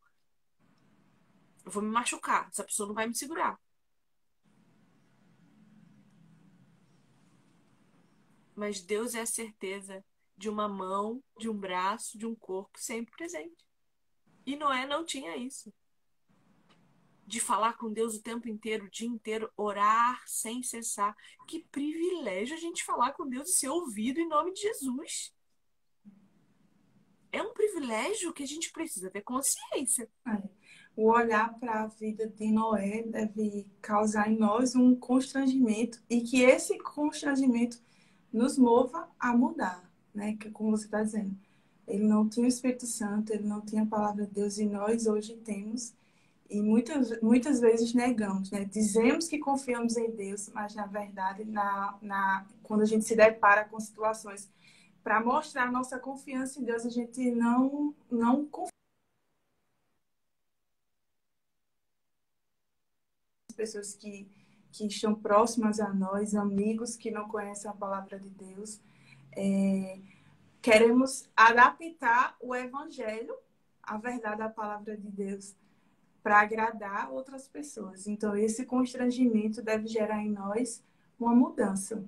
[1.65, 2.47] Eu vou me machucar.
[2.49, 3.59] Essa pessoa não vai me segurar.
[8.55, 10.05] Mas Deus é a certeza
[10.38, 13.65] de uma mão, de um braço, de um corpo sempre presente.
[14.45, 15.73] E Noé não tinha isso.
[17.26, 21.17] De falar com Deus o tempo inteiro, o dia inteiro, orar sem cessar.
[21.47, 25.34] Que privilégio a gente falar com Deus e ser ouvido em nome de Jesus.
[27.36, 30.07] É um privilégio que a gente precisa ter consciência.
[30.25, 30.41] É.
[30.95, 36.41] O olhar para a vida de Noé deve causar em nós um constrangimento e que
[36.41, 37.77] esse constrangimento
[38.31, 39.83] nos mova a mudar,
[40.13, 40.38] né?
[40.39, 41.36] Que como você está dizendo,
[41.86, 45.05] ele não tinha o Espírito Santo, ele não tinha a palavra de Deus e nós
[45.05, 45.93] hoje temos
[46.49, 48.63] e muitas muitas vezes negamos, né?
[48.63, 53.65] Dizemos que confiamos em Deus, mas na verdade, na, na quando a gente se depara
[53.65, 54.49] com situações
[55.06, 58.72] para mostrar nossa confiança em Deus, a gente não não confia
[63.56, 64.28] pessoas que,
[64.72, 68.82] que estão próximas a nós, amigos que não conhecem a palavra de Deus.
[69.32, 69.99] É,
[70.60, 73.38] queremos adaptar o evangelho,
[73.84, 75.56] a verdade da palavra de Deus,
[76.24, 78.08] para agradar outras pessoas.
[78.08, 80.84] Então, esse constrangimento deve gerar em nós
[81.20, 82.03] uma mudança,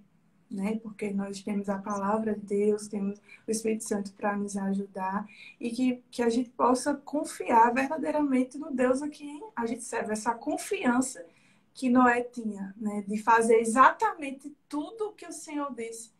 [0.50, 0.80] né?
[0.82, 5.28] Porque nós temos a palavra de Deus, temos o Espírito Santo para nos ajudar
[5.60, 10.14] e que, que a gente possa confiar verdadeiramente no Deus a quem a gente serve,
[10.14, 11.26] essa confiança
[11.74, 13.04] que Noé tinha, né?
[13.08, 16.12] De fazer exatamente tudo o que o Senhor disse.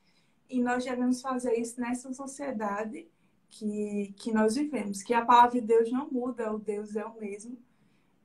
[0.50, 3.08] E nós devemos fazer isso nessa sociedade
[3.50, 7.20] que, que nós vivemos, que a palavra de Deus não muda, o Deus é o
[7.20, 7.58] mesmo,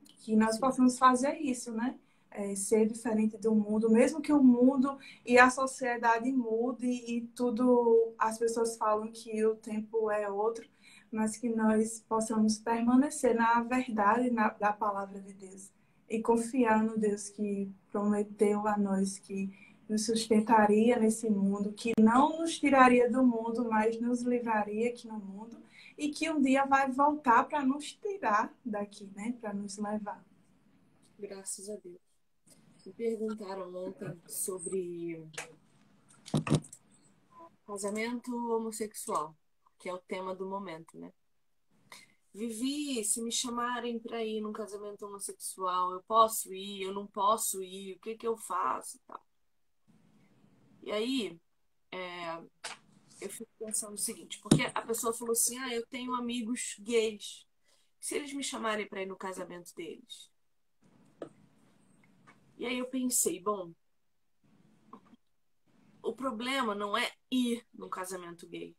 [0.03, 0.61] que nós Sim.
[0.61, 1.95] possamos fazer isso, né?
[2.35, 8.11] É, ser diferente do mundo, mesmo que o mundo e a sociedade mude e tudo,
[8.17, 10.67] as pessoas falam que o tempo é outro,
[11.11, 15.71] mas que nós possamos permanecer na verdade na, da palavra de Deus
[16.09, 19.51] e confiar no Deus que prometeu a nós que
[19.87, 25.19] nos sustentaria nesse mundo, que não nos tiraria do mundo, mas nos livraria aqui no
[25.19, 25.57] mundo
[25.97, 29.35] e que um dia vai voltar para nos tirar daqui, né?
[29.39, 30.23] Para nos levar.
[31.19, 32.12] Graças a Deus.
[32.85, 35.25] Me perguntaram ontem sobre
[37.65, 39.35] casamento homossexual,
[39.79, 41.13] que é o tema do momento, né?
[42.33, 47.63] Vivi, se me chamarem para ir num casamento homossexual, eu posso ir, eu não posso
[47.63, 49.25] ir, o que que eu faço e tal.
[50.81, 51.39] E aí,
[51.91, 52.43] é,
[53.21, 57.45] eu fico pensando o seguinte, porque a pessoa falou assim, ah, eu tenho amigos gays.
[57.99, 60.32] Se eles me chamarem para ir no casamento deles?
[62.57, 63.73] E aí eu pensei, bom,
[66.01, 68.75] o problema não é ir no casamento gay.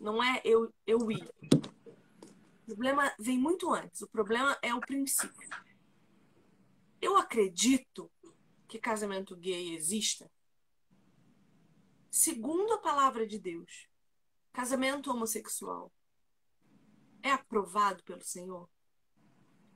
[0.00, 1.30] Não é eu, eu ir.
[2.62, 4.00] O problema vem muito antes.
[4.00, 5.48] O problema é o princípio.
[7.00, 8.10] Eu acredito
[8.66, 10.30] que casamento gay exista.
[12.10, 13.88] Segundo a palavra de Deus,
[14.52, 15.92] casamento homossexual
[17.22, 18.68] é aprovado pelo Senhor?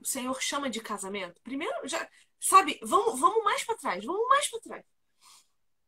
[0.01, 1.41] O Senhor chama de casamento?
[1.43, 2.09] Primeiro, já
[2.41, 4.85] sabe, vamos, vamos mais para trás, vamos mais para trás.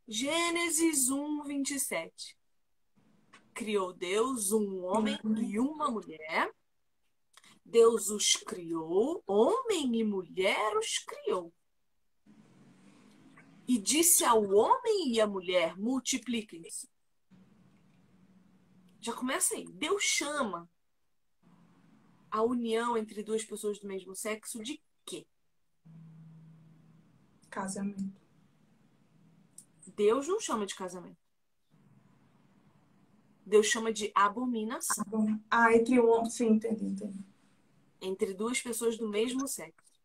[0.06, 2.36] Gênesis 1, 27.
[3.54, 6.52] Criou Deus um homem e uma mulher.
[7.64, 11.52] Deus os criou, homem e mulher os criou.
[13.68, 16.88] E disse ao homem e à mulher: multipliquem-se.
[19.00, 19.66] Já começa aí.
[19.72, 20.68] Deus chama
[22.31, 25.26] a união entre duas pessoas do mesmo sexo de quê?
[27.51, 28.20] Casamento.
[29.97, 31.18] Deus não chama de casamento.
[33.45, 35.41] Deus chama de abominação.
[35.51, 36.24] Ah, entre um.
[36.26, 37.24] Sim, entendi, entendi.
[38.01, 40.01] Entre duas pessoas do mesmo sexo.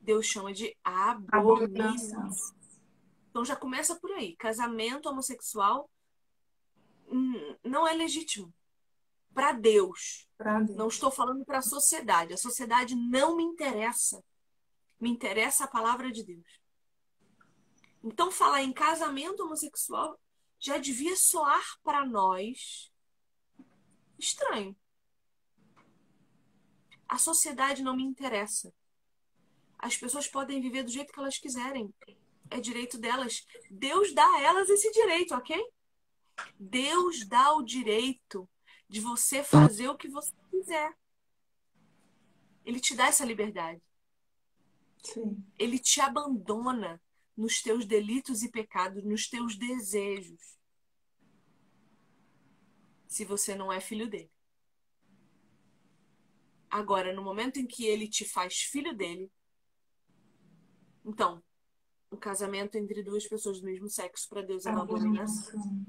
[0.00, 2.28] Deus chama de abominação.
[3.30, 4.34] Então já começa por aí.
[4.36, 5.88] Casamento homossexual
[7.06, 8.52] hum, não é legítimo
[9.34, 10.28] para Deus.
[10.38, 10.76] Deus.
[10.76, 12.34] Não estou falando para a sociedade.
[12.34, 14.22] A sociedade não me interessa.
[15.00, 16.60] Me interessa a palavra de Deus.
[18.02, 20.18] Então, falar em casamento homossexual
[20.58, 22.92] já devia soar para nós
[24.18, 24.76] estranho.
[27.08, 28.72] A sociedade não me interessa.
[29.78, 31.92] As pessoas podem viver do jeito que elas quiserem.
[32.48, 33.44] É direito delas.
[33.70, 35.60] Deus dá a elas esse direito, ok?
[36.58, 38.48] Deus dá o direito
[38.92, 40.94] de você fazer o que você quiser.
[42.62, 43.82] Ele te dá essa liberdade.
[45.02, 45.42] Sim.
[45.58, 47.00] Ele te abandona
[47.34, 50.58] nos teus delitos e pecados, nos teus desejos.
[53.08, 54.30] Se você não é filho dele.
[56.68, 59.32] Agora, no momento em que ele te faz filho dele,
[61.02, 61.42] então,
[62.10, 65.86] o casamento entre duas pessoas do mesmo sexo para Deus é uma abominação.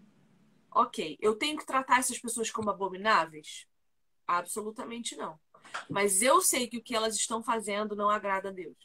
[0.76, 3.68] Ok, eu tenho que tratar essas pessoas como abomináveis?
[4.26, 5.40] Absolutamente não.
[5.90, 8.78] Mas eu sei que o que elas estão fazendo não agrada a Deus.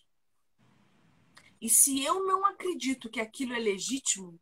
[1.61, 4.39] E se eu não acredito que aquilo é legítimo,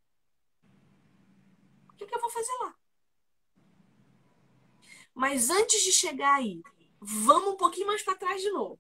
[1.91, 2.75] o que, que eu vou fazer lá?
[5.15, 6.61] Mas antes de chegar aí,
[7.01, 8.79] vamos um pouquinho mais para trás de novo.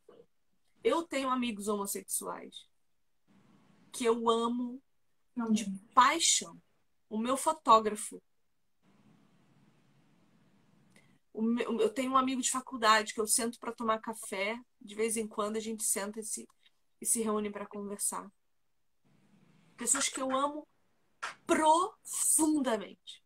[0.84, 2.68] Eu tenho amigos homossexuais
[3.90, 4.82] que eu amo
[5.50, 6.60] de paixão.
[7.08, 8.22] O meu fotógrafo.
[11.25, 14.58] O meu, eu tenho um amigo de faculdade que eu sento para tomar café.
[14.80, 16.46] De vez em quando a gente senta e se
[17.00, 18.30] e se reúnem para conversar.
[19.76, 20.66] Pessoas que eu amo
[21.46, 23.22] profundamente.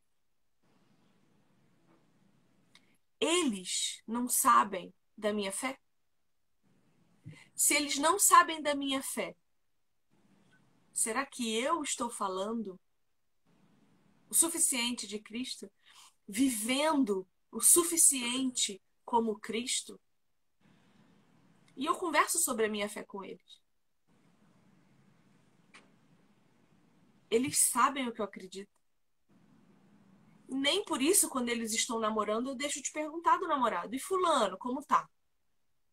[3.21, 5.79] Eles não sabem da minha fé?
[7.55, 9.37] Se eles não sabem da minha fé,
[10.93, 12.81] será que eu estou falando
[14.29, 15.71] o suficiente de Cristo?
[16.27, 20.01] Vivendo o suficiente como Cristo?
[21.77, 23.61] E eu converso sobre a minha fé com eles.
[27.31, 28.71] Eles sabem o que eu acredito.
[30.49, 33.95] Nem por isso, quando eles estão namorando, eu deixo de perguntar do namorado.
[33.95, 35.09] E fulano, como tá?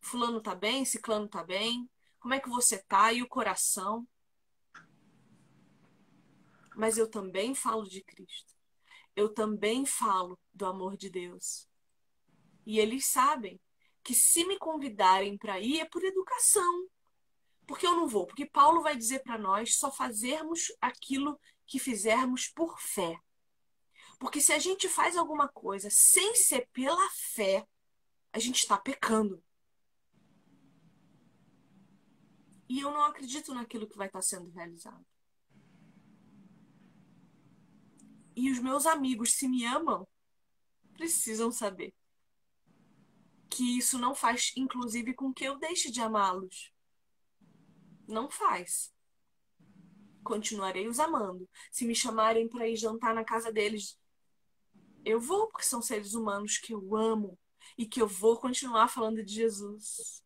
[0.02, 0.84] Fulano tá bem?
[0.84, 1.88] Ciclano tá bem?
[2.20, 3.14] Como é que você tá?
[3.14, 4.08] E o coração?
[6.76, 8.57] Mas eu também falo de Cristo.
[9.18, 11.68] Eu também falo do amor de Deus.
[12.64, 13.60] E eles sabem
[14.04, 16.88] que se me convidarem para ir é por educação.
[17.66, 18.28] Por que eu não vou?
[18.28, 23.20] Porque Paulo vai dizer para nós só fazermos aquilo que fizermos por fé.
[24.20, 27.68] Porque se a gente faz alguma coisa sem ser pela fé,
[28.32, 29.44] a gente está pecando.
[32.70, 35.04] E eu não acredito naquilo que vai estar tá sendo realizado.
[38.38, 40.08] E os meus amigos, se me amam,
[40.94, 41.92] precisam saber
[43.50, 46.72] que isso não faz, inclusive, com que eu deixe de amá-los.
[48.08, 48.94] Não faz.
[50.24, 51.50] Continuarei os amando.
[51.72, 54.00] Se me chamarem para ir jantar na casa deles,
[55.04, 57.40] eu vou, porque são seres humanos que eu amo
[57.76, 60.24] e que eu vou continuar falando de Jesus.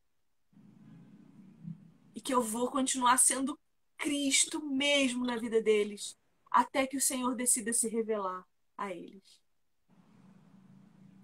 [2.13, 3.57] E que eu vou continuar sendo
[3.95, 6.19] Cristo mesmo na vida deles,
[6.51, 8.45] até que o Senhor decida se revelar
[8.77, 9.41] a eles.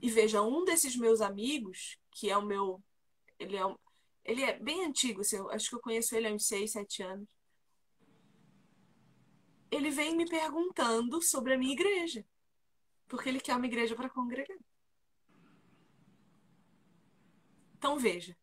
[0.02, 2.82] E veja, um desses meus amigos, que é o meu.
[3.38, 3.76] Ele é,
[4.24, 7.28] ele é bem antigo, assim, acho que eu conheço ele há uns 6, 7 anos.
[9.70, 12.26] Ele vem me perguntando sobre a minha igreja.
[13.08, 14.58] Porque ele quer uma igreja para congregar.
[17.78, 18.36] Então veja.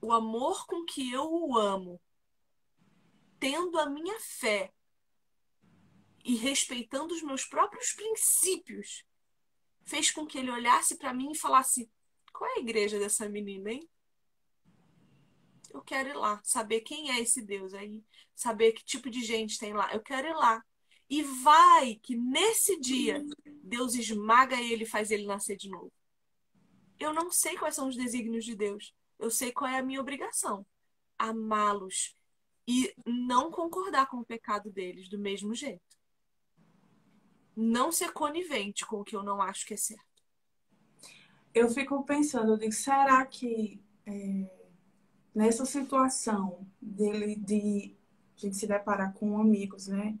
[0.00, 2.00] O amor com que eu o amo,
[3.42, 4.72] tendo a minha fé
[6.24, 9.04] e respeitando os meus próprios princípios,
[9.82, 11.90] fez com que ele olhasse para mim e falasse:
[12.32, 13.88] qual é a igreja dessa menina, hein?
[15.74, 19.58] Eu quero ir lá, saber quem é esse Deus aí, saber que tipo de gente
[19.58, 19.92] tem lá.
[19.92, 20.64] Eu quero ir lá.
[21.10, 23.24] E vai que nesse dia
[23.64, 25.92] Deus esmaga ele e faz ele nascer de novo.
[26.96, 28.94] Eu não sei quais são os desígnios de Deus.
[29.18, 30.64] Eu sei qual é a minha obrigação:
[31.18, 32.14] amá-los
[32.66, 35.96] e não concordar com o pecado deles do mesmo jeito.
[37.56, 40.04] Não ser conivente com o que eu não acho que é certo.
[41.54, 44.50] Eu fico pensando, eu digo, será que é,
[45.34, 47.94] nessa situação dele de
[48.36, 50.18] a gente se deparar com amigos, né?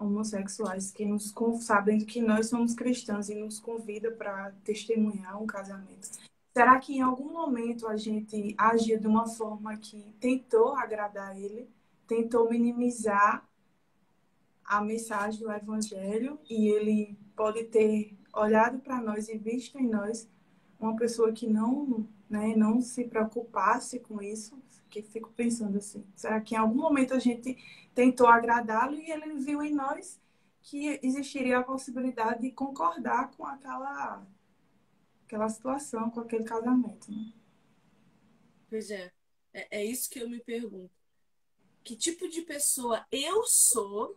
[0.00, 6.08] homossexuais que nos sabendo que nós somos cristãos e nos convida para testemunhar um casamento.
[6.52, 11.68] Será que em algum momento a gente agiu de uma forma que tentou agradar ele,
[12.06, 13.48] tentou minimizar
[14.64, 20.28] a mensagem do evangelho e ele pode ter olhado para nós e visto em nós
[20.78, 26.40] uma pessoa que não, né, não se preocupasse com isso, que fico pensando assim, será
[26.40, 27.56] que em algum momento a gente
[27.94, 30.20] tentou agradá-lo e ele viu em nós
[30.62, 34.24] que existiria a possibilidade de concordar com aquela
[35.30, 37.32] aquela situação, com aquele casamento, né?
[38.68, 39.12] Pois é.
[39.54, 40.90] é, é isso que eu me pergunto.
[41.84, 44.16] Que tipo de pessoa eu sou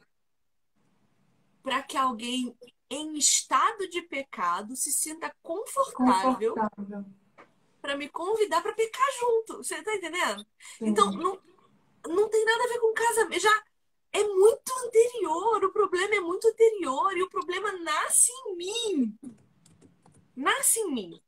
[1.62, 2.58] para que alguém
[2.90, 7.06] em estado de pecado se sinta confortável, confortável
[7.82, 9.58] para me convidar para pecar junto.
[9.58, 10.46] Você tá entendendo?
[10.78, 10.88] Sim.
[10.88, 11.40] Então, não,
[12.08, 13.42] não tem nada a ver com casamento.
[13.42, 13.64] Já
[14.12, 15.64] é muito anterior.
[15.64, 17.16] O problema é muito anterior.
[17.16, 19.20] E o problema nasce em mim.
[20.36, 21.22] Nasce em mim.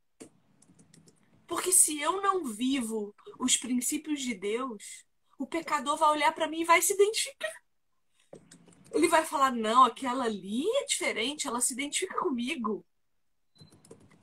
[1.48, 5.06] Porque se eu não vivo os princípios de Deus,
[5.38, 7.64] o pecador vai olhar para mim e vai se identificar.
[8.92, 12.86] Ele vai falar: não, aquela ali é diferente, ela se identifica comigo.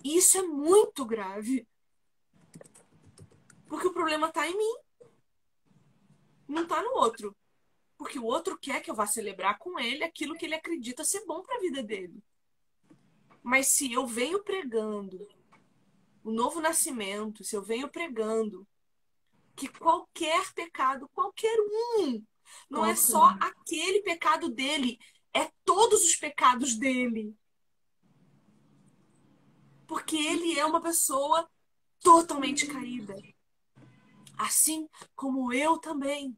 [0.02, 1.66] Isso é muito grave.
[3.68, 4.74] Porque o problema está em mim.
[6.48, 7.36] Não está no outro.
[7.96, 11.24] Porque o outro quer que eu vá celebrar com ele aquilo que ele acredita ser
[11.24, 12.22] bom para a vida dele.
[13.42, 15.28] Mas se eu venho pregando
[16.22, 18.66] o novo nascimento, se eu venho pregando
[19.56, 21.56] que qualquer pecado, qualquer
[21.98, 22.24] um,
[22.70, 24.98] não é só aquele pecado dele,
[25.34, 27.36] é todos os pecados dele.
[29.86, 31.48] Porque ele é uma pessoa
[32.00, 33.14] totalmente caída
[34.42, 36.36] assim como eu também.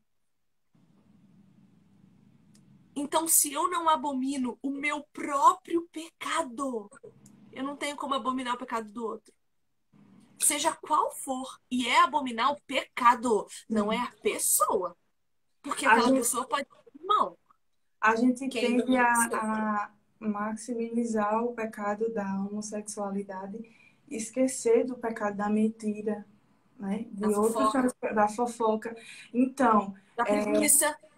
[2.96, 6.88] Então, se eu não abomino o meu próprio pecado,
[7.52, 9.32] eu não tenho como abominar o pecado do outro.
[10.38, 14.96] Seja qual for, e é abominar o pecado, não é a pessoa.
[15.62, 16.66] Porque aquela gente, pessoa pode.
[17.00, 17.36] Não.
[18.00, 23.58] A gente Quem tende a, a maximizar o pecado da homossexualidade,
[24.08, 26.26] esquecer do pecado da mentira,
[26.78, 27.06] né?
[27.10, 28.14] De da outros fofoca.
[28.14, 28.96] da fofoca.
[29.32, 30.44] Então, da é,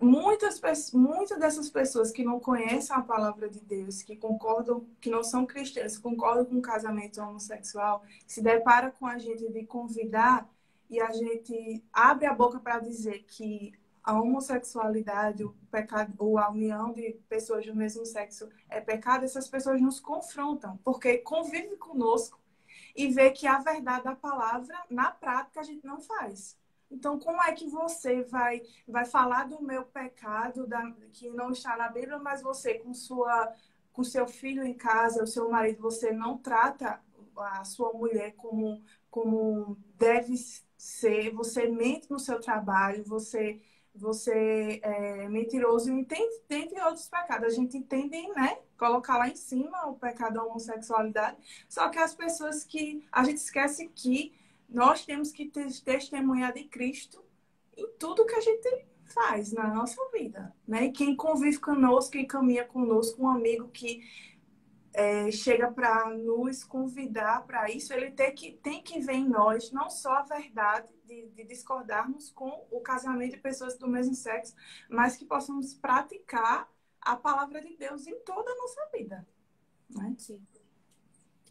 [0.00, 5.22] muitas, muitas dessas pessoas que não conhecem a palavra de Deus, que concordam, que não
[5.22, 10.48] são cristãs, concordam com o casamento homossexual, se depara com a gente de convidar
[10.88, 16.48] e a gente abre a boca para dizer que a homossexualidade, o pecado, ou a
[16.48, 22.38] união de pessoas do mesmo sexo é pecado, essas pessoas nos confrontam, porque convivem conosco
[22.96, 26.56] e ver que a verdade da palavra, na prática, a gente não faz.
[26.90, 31.76] Então, como é que você vai, vai falar do meu pecado, da, que não está
[31.76, 33.52] na Bíblia, mas você, com, sua,
[33.92, 37.00] com seu filho em casa, o seu marido, você não trata
[37.36, 40.34] a sua mulher como, como deve
[40.76, 43.60] ser, você mente no seu trabalho, você
[43.98, 46.28] você é mentiroso e tem,
[46.84, 47.46] outros pecados.
[47.46, 48.58] A gente entende, né?
[48.78, 51.36] Colocar lá em cima o pecado da homossexualidade.
[51.68, 53.06] Só que as pessoas que.
[53.10, 54.34] A gente esquece que
[54.68, 55.50] nós temos que
[55.84, 57.24] testemunhar de Cristo
[57.76, 60.86] em tudo que a gente faz na nossa vida, né?
[60.86, 64.02] E quem convive conosco, quem caminha conosco, um amigo que
[64.96, 69.70] é, chega para nos convidar para isso, ele tem que, tem que ver em nós
[69.70, 74.54] não só a verdade de, de, discordarmos com o casamento de pessoas do mesmo sexo,
[74.88, 76.66] mas que possamos praticar
[77.06, 79.26] a palavra de Deus em toda a nossa vida.
[79.88, 80.14] Né?
[80.18, 80.44] Sim.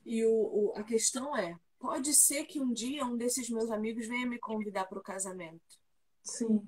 [0.05, 4.07] E o, o, a questão é: pode ser que um dia um desses meus amigos
[4.07, 5.79] venha me convidar para o casamento.
[6.21, 6.61] Sim.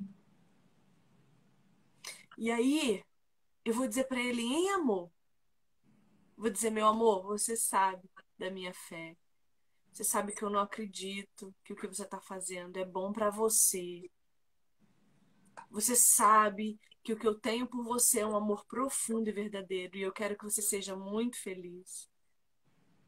[2.38, 3.04] E aí,
[3.66, 5.12] eu vou dizer para ele em amor.
[6.38, 9.18] Vou dizer, meu amor, você sabe da minha fé.
[9.92, 13.32] Você sabe que eu não acredito que o que você está fazendo é bom para
[13.32, 14.10] você.
[15.72, 19.96] Você sabe que o que eu tenho por você é um amor profundo e verdadeiro
[19.96, 22.10] e eu quero que você seja muito feliz.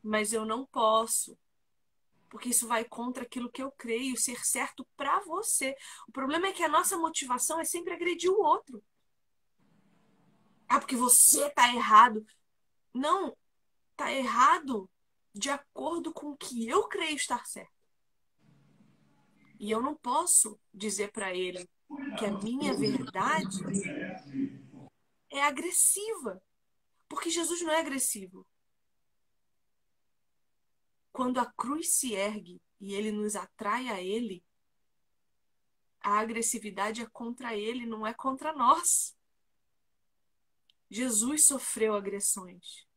[0.02, 1.38] Mas eu não posso,
[2.30, 5.76] porque isso vai contra aquilo que eu creio ser certo para você.
[6.08, 8.82] O problema é que a nossa motivação é sempre agredir o outro.
[10.70, 12.26] Ah, porque você tá errado.
[12.94, 13.36] Não,
[13.98, 14.90] tá errado
[15.36, 17.74] de acordo com o que eu creio estar certo.
[19.60, 21.70] E eu não posso dizer para ele
[22.18, 23.58] que a minha verdade
[25.30, 26.42] é agressiva.
[27.08, 28.46] Porque Jesus não é agressivo.
[31.12, 34.44] Quando a cruz se ergue e ele nos atrai a ele,
[36.02, 39.18] a agressividade é contra ele, não é contra nós.
[40.90, 42.88] Jesus sofreu agressões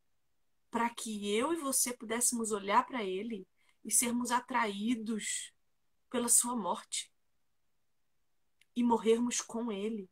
[0.71, 3.47] para que eu e você pudéssemos olhar para ele
[3.85, 5.53] e sermos atraídos
[6.09, 7.12] pela sua morte
[8.75, 10.09] e morrermos com ele.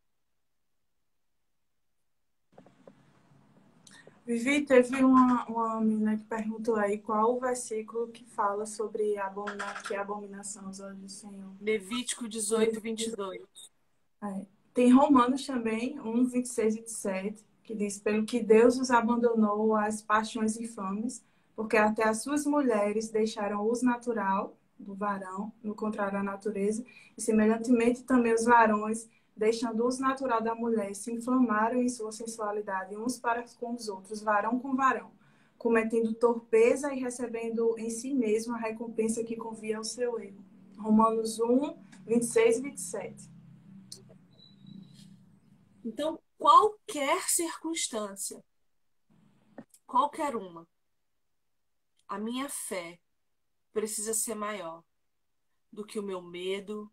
[4.26, 9.74] Vivi, teve uma, uma menina que perguntou aí qual o versículo que fala sobre abomina,
[9.86, 11.52] que é abominação aos olhos do Senhor.
[11.60, 13.40] Levítico 18, 22.
[14.22, 14.46] É.
[14.72, 20.02] Tem Romanos também, 1, 26 e 27 que diz: Pelo que Deus os abandonou às
[20.02, 26.18] paixões infames, porque até as suas mulheres deixaram o uso natural do varão, no contrário
[26.18, 26.84] à natureza,
[27.16, 32.12] e semelhantemente também os varões, deixando o uso natural da mulher, se inflamaram em sua
[32.12, 35.12] sensualidade uns para com os outros, varão com varão,
[35.56, 40.44] cometendo torpeza e recebendo em si mesmo a recompensa que convia ao seu erro.
[40.78, 41.76] Romanos 1,
[42.06, 43.30] 26 e 27.
[45.84, 48.42] Então, qualquer circunstância,
[49.86, 50.66] qualquer uma,
[52.08, 52.98] a minha fé
[53.72, 54.84] precisa ser maior
[55.72, 56.92] do que o meu medo,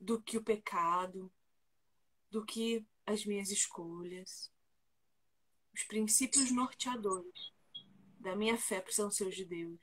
[0.00, 1.32] do que o pecado,
[2.30, 4.52] do que as minhas escolhas.
[5.74, 7.52] Os princípios norteadores
[8.18, 9.80] da minha fé precisam ser os de Deus.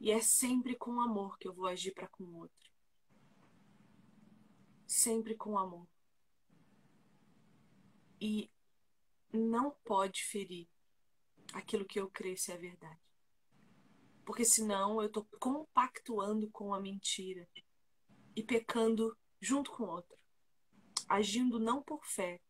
[0.00, 2.70] E é sempre com amor que eu vou agir para com o outro.
[4.86, 5.86] Sempre com amor
[8.22, 8.48] e
[9.32, 10.68] não pode ferir
[11.52, 13.11] aquilo que eu creio ser a verdade.
[14.24, 17.48] Porque senão eu estou compactuando com a mentira
[18.36, 20.16] e pecando junto com o outro.
[21.08, 22.40] Agindo não por fé,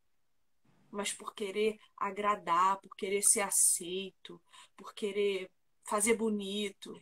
[0.91, 4.41] mas por querer agradar, por querer ser aceito,
[4.77, 5.51] por querer
[5.85, 7.01] fazer bonito.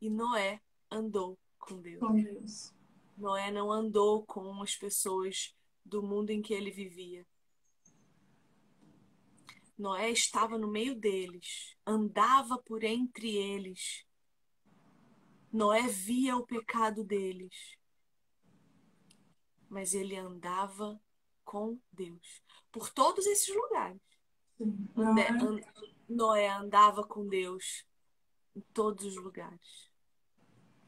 [0.00, 2.00] E Noé andou com Deus.
[2.00, 2.74] Com Deus.
[3.16, 7.26] Noé não andou com as pessoas do mundo em que ele vivia.
[9.78, 14.04] Noé estava no meio deles, andava por entre eles.
[15.52, 17.78] Noé via o pecado deles,
[19.68, 21.00] mas ele andava
[21.44, 24.00] com Deus por todos esses lugares.
[24.96, 25.28] Noé,
[26.08, 27.86] Noé andava com Deus
[28.56, 29.88] em todos os lugares.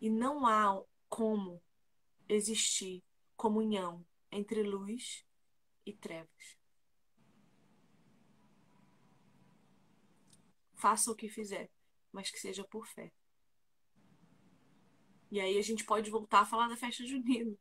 [0.01, 1.63] E não há como
[2.29, 3.05] existir
[3.37, 5.25] comunhão entre luz
[5.87, 6.60] e trevas.
[10.81, 11.71] Faça o que fizer,
[12.11, 13.13] mas que seja por fé.
[15.31, 17.55] E aí a gente pode voltar a falar da festa junina.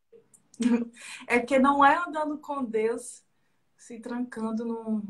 [1.28, 3.24] É que não é andando com Deus,
[3.78, 5.01] se trancando num,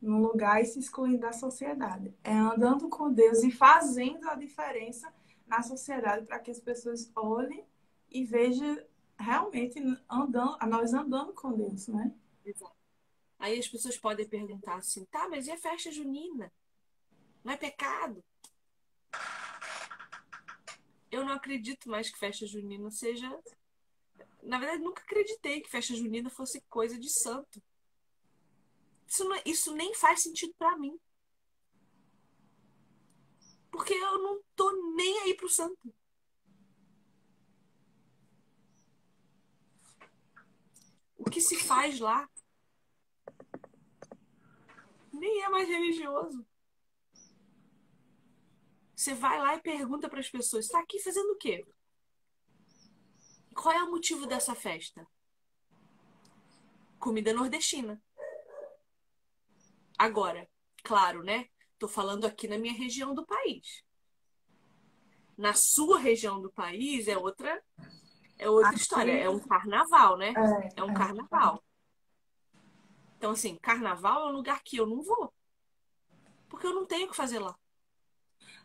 [0.00, 2.14] num lugar e se excluindo da sociedade.
[2.24, 5.12] É andando com Deus e fazendo a diferença
[5.46, 7.64] na sociedade para que as pessoas olhem
[8.10, 8.78] e vejam
[9.18, 9.78] realmente
[10.08, 12.14] andando, nós andando com Deus, né?
[12.44, 12.76] Exato.
[13.38, 16.52] Aí as pessoas podem perguntar assim, tá, mas e a festa junina?
[17.44, 18.22] Não é pecado?
[21.10, 23.28] Eu não acredito mais que festa junina seja.
[24.42, 27.62] Na verdade, nunca acreditei que festa junina fosse coisa de santo.
[29.06, 30.98] Isso, não, isso nem faz sentido para mim.
[33.70, 35.92] Porque eu não tô nem aí pro santo.
[41.24, 42.28] o que se faz lá
[45.12, 46.44] nem é mais religioso.
[49.02, 51.66] Você vai lá e pergunta para as pessoas: está aqui fazendo o quê?
[53.52, 55.04] Qual é o motivo dessa festa?
[57.00, 58.00] Comida nordestina.
[59.98, 60.48] Agora,
[60.84, 61.48] claro, né?
[61.80, 63.82] Tô falando aqui na minha região do país.
[65.36, 67.60] Na sua região do país é outra
[68.38, 68.78] é outra aqui...
[68.78, 70.32] história, é um carnaval, né?
[70.76, 70.94] É, é um é.
[70.94, 71.60] carnaval.
[73.18, 75.34] Então assim, carnaval é um lugar que eu não vou.
[76.48, 77.58] Porque eu não tenho o que fazer lá.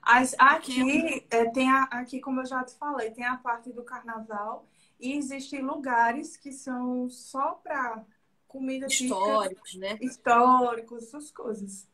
[0.10, 3.84] As, aqui, é, tem a, aqui, como eu já te falei, tem a parte do
[3.84, 4.66] carnaval
[4.98, 8.06] e existem lugares que são só para
[8.48, 10.00] comida históricos, típica, né?
[10.02, 11.86] Históricos, essas coisas.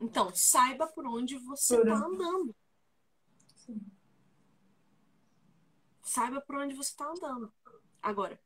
[0.00, 2.54] Então, saiba por onde você está andando.
[3.56, 3.80] Sim.
[6.00, 7.52] Saiba por onde você está andando.
[8.00, 8.40] Agora,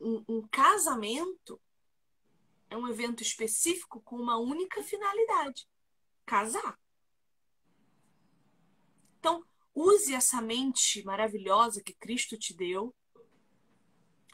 [0.00, 1.60] um, um casamento
[2.68, 5.68] é um evento específico com uma única finalidade:
[6.24, 6.76] casar.
[9.26, 12.94] Então, use essa mente maravilhosa que Cristo te deu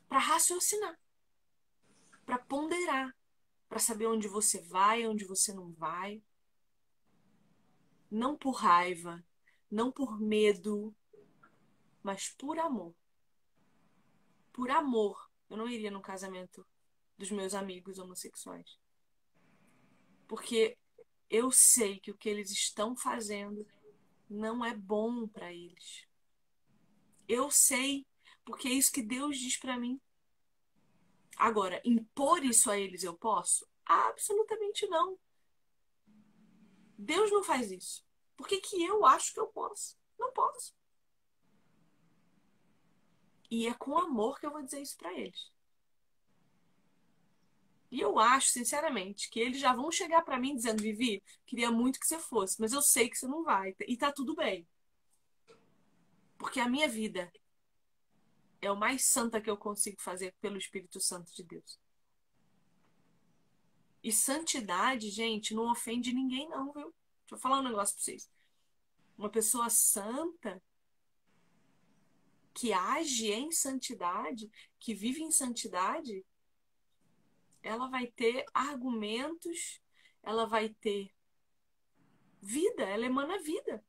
[0.07, 1.01] para raciocinar,
[2.27, 3.17] para ponderar,
[3.71, 6.23] para saber onde você vai, onde você não vai.
[8.11, 9.25] Não por raiva,
[9.71, 10.95] não por medo,
[12.03, 12.95] mas por amor.
[14.53, 15.31] Por amor.
[15.49, 16.67] Eu não iria no casamento
[17.17, 18.79] dos meus amigos homossexuais.
[20.29, 20.77] Porque
[21.31, 23.67] eu sei que o que eles estão fazendo
[24.33, 26.07] não é bom para eles.
[27.29, 28.07] Eu sei,
[28.45, 30.01] porque é isso que Deus diz para mim.
[31.37, 33.67] Agora, impor isso a eles eu posso?
[33.85, 35.19] Absolutamente não.
[36.97, 38.05] Deus não faz isso.
[38.37, 39.99] Por que, que eu acho que eu posso?
[40.19, 40.75] Não posso.
[43.51, 45.52] E é com amor que eu vou dizer isso para eles.
[47.93, 52.01] E eu acho, sinceramente, que eles já vão chegar para mim dizendo: Vivi, queria muito
[52.01, 53.77] que você fosse, mas eu sei que você não vai.
[53.87, 54.67] E tá tudo bem.
[56.39, 57.31] Porque a minha vida
[58.63, 61.79] é o mais santa que eu consigo fazer pelo Espírito Santo de Deus.
[64.03, 66.95] E santidade, gente, não ofende ninguém, não, viu?
[67.21, 68.31] Deixa eu falar um negócio pra vocês.
[69.19, 70.63] Uma pessoa santa
[72.55, 76.25] que age em santidade, que vive em santidade,
[77.63, 79.81] ela vai ter argumentos,
[80.23, 81.13] ela vai ter
[82.41, 83.85] vida, ela emana vida.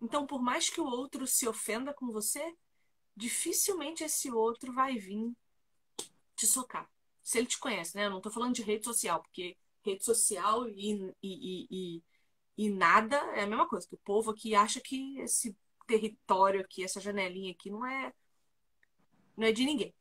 [0.00, 2.54] Então, por mais que o outro se ofenda com você,
[3.16, 5.32] dificilmente esse outro vai vir
[6.36, 6.90] te socar.
[7.22, 8.06] Se ele te conhece, né?
[8.06, 12.02] Eu não tô falando de rede social, porque rede social e, e, e, e,
[12.58, 13.88] e nada é a mesma coisa.
[13.90, 15.56] O povo aqui acha que esse
[15.86, 18.12] território aqui, essa janelinha aqui, não é,
[19.36, 19.94] não é de ninguém.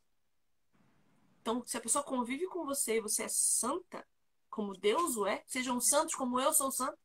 [1.44, 4.08] Então, se a pessoa convive com você e você é santa,
[4.50, 6.98] como Deus o é, sejam santos como eu sou santo,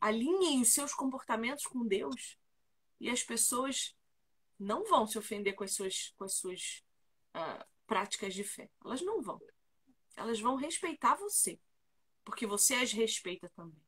[0.00, 2.38] alinhem os seus comportamentos com Deus
[2.98, 3.94] e as pessoas
[4.58, 6.82] não vão se ofender com as suas, com as suas
[7.36, 8.70] uh, práticas de fé.
[8.82, 9.38] Elas não vão.
[10.16, 11.60] Elas vão respeitar você,
[12.24, 13.82] porque você as respeita também.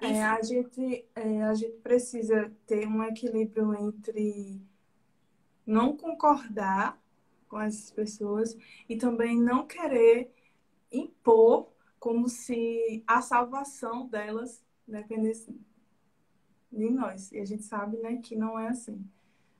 [0.00, 4.71] É, a, gente, é, a gente precisa ter um equilíbrio entre
[5.66, 7.00] não concordar
[7.48, 8.56] com essas pessoas
[8.88, 10.32] e também não querer
[10.90, 15.54] impor como se a salvação delas dependesse
[16.70, 17.30] de nós.
[17.30, 19.04] E a gente sabe né, que não é assim.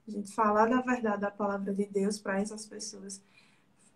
[0.06, 3.22] A gente falar da verdade da palavra de Deus para essas pessoas,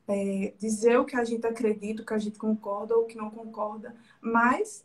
[0.07, 3.17] é, dizer o que a gente acredita, o que a gente concorda ou o que
[3.17, 4.85] não concorda, mas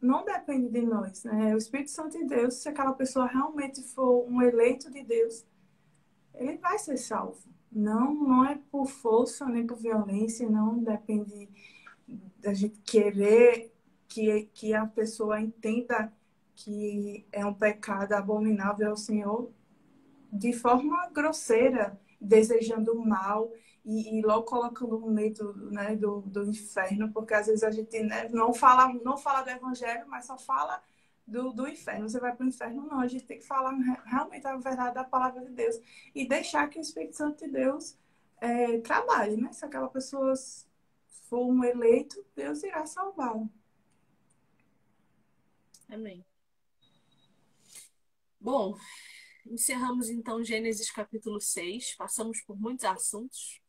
[0.00, 1.24] não depende de nós.
[1.24, 1.54] Né?
[1.54, 5.44] O Espírito Santo de Deus, se aquela pessoa realmente for um eleito de Deus,
[6.34, 7.38] ele vai ser salvo.
[7.70, 11.48] Não, não é por força nem por violência, não depende
[12.38, 13.72] da gente querer
[14.08, 16.12] que, que a pessoa entenda
[16.54, 19.50] que é um pecado abominável ao Senhor
[20.30, 23.50] de forma grosseira, desejando o mal
[23.84, 25.34] e, e, logo colocando no meio
[25.70, 29.50] né, do, do inferno, porque às vezes a gente né, não, fala, não fala do
[29.50, 30.82] evangelho, mas só fala
[31.32, 32.08] do, do inferno.
[32.08, 33.00] Você vai para o inferno, não.
[33.00, 33.72] A gente tem que falar
[34.04, 35.76] realmente a verdade da palavra de Deus
[36.14, 37.96] e deixar que o Espírito Santo de Deus
[38.40, 39.52] é, trabalhe, né?
[39.52, 40.34] Se aquela pessoa
[41.28, 43.50] for um eleito, Deus irá salvá-lo.
[45.88, 46.24] Amém.
[48.38, 48.76] Bom,
[49.46, 51.96] encerramos então Gênesis capítulo 6.
[51.96, 53.60] Passamos por muitos assuntos.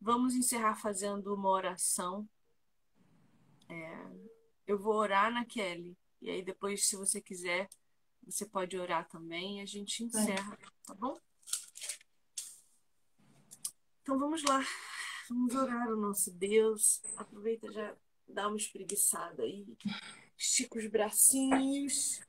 [0.00, 2.26] Vamos encerrar fazendo uma oração.
[3.68, 4.06] É,
[4.66, 5.96] eu vou orar na Kelly.
[6.20, 7.68] E aí depois, se você quiser,
[8.24, 11.18] você pode orar também e a gente encerra, tá bom?
[14.02, 14.60] Então vamos lá.
[15.28, 17.00] Vamos orar o nosso Deus.
[17.16, 17.96] Aproveita já
[18.28, 19.66] dá uma espreguiçada aí.
[20.36, 22.20] Estica os bracinhos.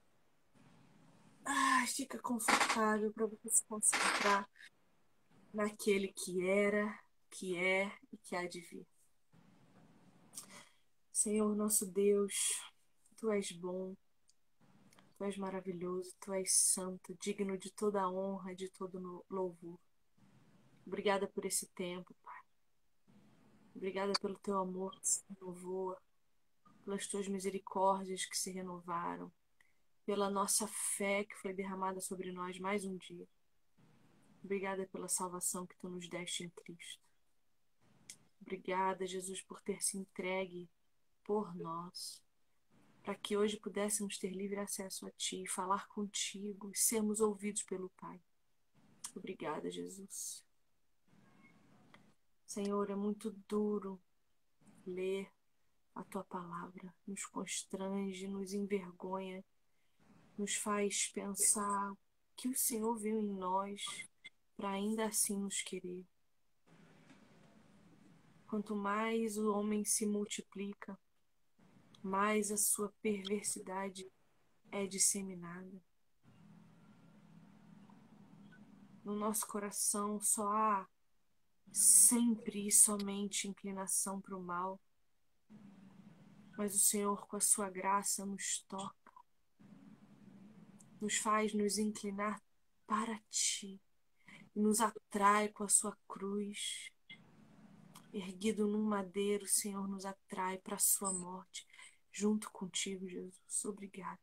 [1.44, 4.48] Ah, fica confortável para você se concentrar
[5.54, 8.86] naquele que era, que é e que há de vir.
[11.12, 12.34] Senhor nosso Deus,
[13.22, 13.95] tu és bom,
[15.15, 19.80] tu és maravilhoso, tu és santo, digno de toda honra, de todo louvor.
[20.88, 22.41] Obrigada por esse tempo, Pai.
[23.76, 25.95] Obrigada pelo teu amor que se renovou,
[26.84, 29.32] pelas tuas misericórdias que se renovaram,
[30.03, 33.28] pela nossa fé que foi derramada sobre nós mais um dia.
[34.43, 37.03] Obrigada pela salvação que tu nos deste em Cristo.
[38.41, 40.67] Obrigada, Jesus, por ter se entregue
[41.24, 42.19] por nós,
[43.04, 48.22] para que hoje pudéssemos ter livre acesso a Ti, falar contigo sermos ouvidos pelo Pai.
[49.16, 50.43] Obrigada, Jesus.
[52.45, 53.99] Senhor, é muito duro
[54.86, 55.32] ler
[55.95, 59.43] a tua palavra, nos constrange, nos envergonha,
[60.38, 61.93] nos faz pensar
[62.36, 63.84] que o Senhor viu em nós
[64.56, 66.06] para ainda assim nos querer.
[68.47, 70.99] Quanto mais o homem se multiplica,
[72.04, 74.12] mais a sua perversidade
[74.72, 75.82] é disseminada.
[79.04, 80.88] No nosso coração só há
[81.72, 84.80] sempre e somente inclinação para o mal.
[86.58, 89.12] Mas o Senhor, com a sua graça, nos toca,
[90.99, 92.41] nos faz nos inclinar
[92.86, 93.82] para Ti
[94.56, 96.91] e nos atrai com a sua cruz.
[98.14, 101.66] Erguido num madeiro, o Senhor nos atrai para a sua morte,
[102.12, 103.66] junto contigo, Jesus.
[103.66, 104.20] Obrigada.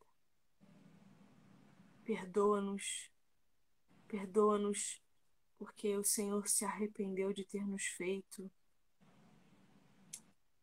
[2.05, 3.11] Perdoa-nos,
[4.07, 5.03] perdoa-nos
[5.59, 8.51] porque o Senhor se arrependeu de ter nos feito.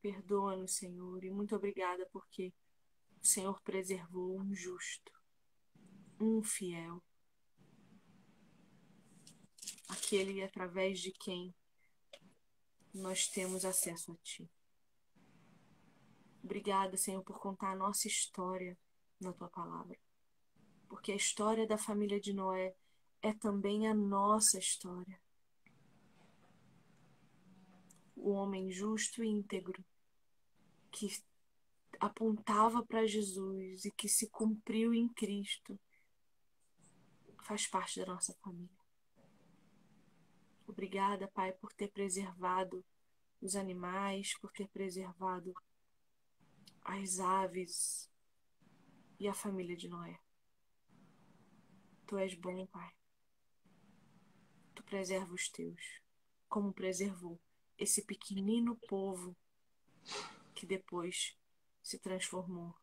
[0.02, 2.54] Perdoa-nos, Senhor, e muito obrigada porque
[3.22, 5.12] o Senhor preservou um justo,
[6.20, 7.04] um fiel,
[9.90, 11.54] aquele através de quem
[12.94, 14.50] nós temos acesso a Ti.
[16.46, 18.78] Obrigada, Senhor, por contar a nossa história
[19.20, 19.98] na Tua palavra.
[20.88, 22.76] Porque a história da família de Noé
[23.20, 25.20] é também a nossa história.
[28.16, 29.84] O homem justo e íntegro
[30.92, 31.08] que
[32.00, 35.80] apontava para Jesus e que se cumpriu em Cristo
[37.42, 38.86] faz parte da nossa família.
[40.68, 42.86] Obrigada, Pai, por ter preservado
[43.42, 45.52] os animais, por ter preservado
[46.86, 48.10] as aves
[49.20, 50.18] e a família de Noé.
[52.08, 52.96] Tu és bom, Pai
[54.76, 56.02] tu preserva os teus,
[56.50, 57.40] como preservou
[57.78, 59.36] esse pequenino povo
[60.54, 61.36] que depois
[61.82, 62.76] se transformou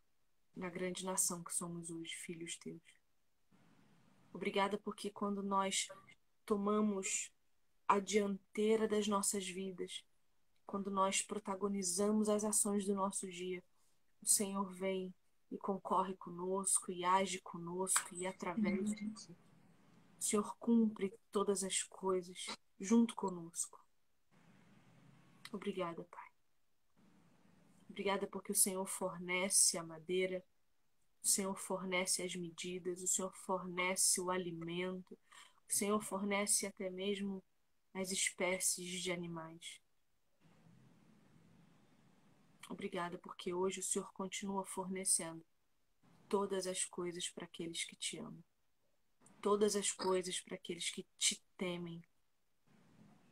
[0.56, 2.82] na grande nação que somos hoje, filhos teus.
[4.32, 5.88] Obrigada porque quando nós
[6.46, 7.30] tomamos
[7.86, 10.04] a dianteira das nossas vidas,
[10.66, 13.62] quando nós protagonizamos as ações do nosso dia,
[14.22, 15.12] o Senhor vem
[15.50, 19.32] e concorre conosco e age conosco e através de ti.
[20.18, 22.46] O Senhor cumpre todas as coisas
[22.80, 23.84] junto conosco.
[25.52, 26.30] Obrigada, Pai.
[27.90, 30.42] Obrigada porque o Senhor fornece a madeira,
[31.22, 35.18] o Senhor fornece as medidas, o Senhor fornece o alimento,
[35.68, 37.42] o Senhor fornece até mesmo
[37.92, 39.81] as espécies de animais.
[42.72, 45.44] Obrigada porque hoje o Senhor continua fornecendo
[46.28, 48.42] todas as coisas para aqueles que te amam
[49.42, 52.00] todas as coisas para aqueles que te temem.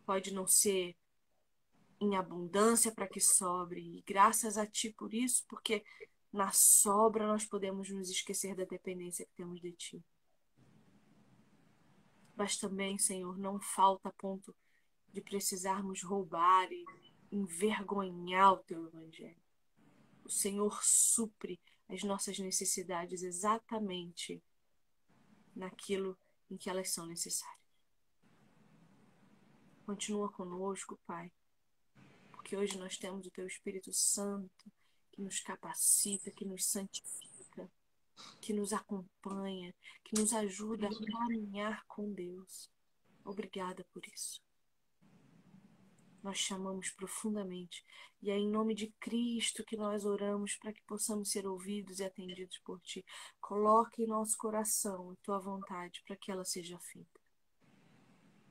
[0.05, 0.97] Pode não ser
[2.01, 5.85] em abundância para que sobre, e graças a ti por isso, porque
[6.33, 10.05] na sobra nós podemos nos esquecer da dependência que temos de ti.
[12.35, 14.55] Mas também, Senhor, não falta a ponto
[15.13, 16.85] de precisarmos roubar e
[17.31, 19.40] envergonhar o teu evangelho.
[20.31, 24.41] O Senhor supre as nossas necessidades exatamente
[25.57, 26.17] naquilo
[26.49, 27.59] em que elas são necessárias.
[29.85, 31.33] Continua conosco, Pai,
[32.31, 34.71] porque hoje nós temos o Teu Espírito Santo
[35.11, 37.69] que nos capacita, que nos santifica,
[38.41, 39.75] que nos acompanha,
[40.05, 42.71] que nos ajuda a caminhar com Deus.
[43.25, 44.41] Obrigada por isso
[46.23, 47.85] nós chamamos profundamente.
[48.23, 52.05] E é em nome de Cristo que nós oramos para que possamos ser ouvidos e
[52.05, 53.05] atendidos por Ti.
[53.41, 57.21] Coloque em nosso coração a Tua vontade para que ela seja feita.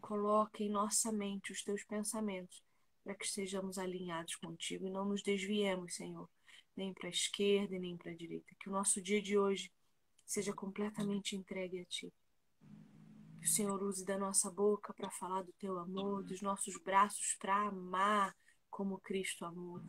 [0.02, 2.64] Coloque em nossa mente os Teus pensamentos
[3.04, 6.30] para que estejamos alinhados contigo e não nos desviemos, Senhor,
[6.76, 8.56] nem para a esquerda nem para a direita.
[8.60, 9.72] Que o nosso dia de hoje
[10.26, 12.14] seja completamente entregue a Ti
[13.40, 17.36] que o Senhor use da nossa boca para falar do teu amor, dos nossos braços
[17.36, 18.36] para amar
[18.70, 19.82] como Cristo amou.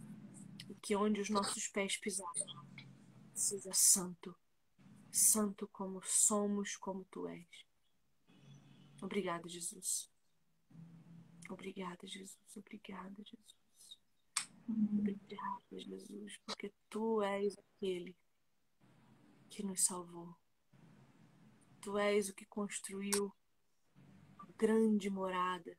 [0.68, 2.46] E que onde os nossos pés pisarem,
[3.34, 4.34] seja santo.
[5.12, 7.66] Santo como somos, como tu és.
[9.02, 10.08] Obrigada, Jesus.
[11.48, 12.56] Obrigada, Jesus.
[12.56, 13.60] Obrigada, Jesus.
[14.68, 18.16] Obrigada, Jesus, porque tu és aquele
[19.48, 20.36] que nos salvou.
[21.80, 23.34] Tu és o que construiu
[24.60, 25.74] grande morada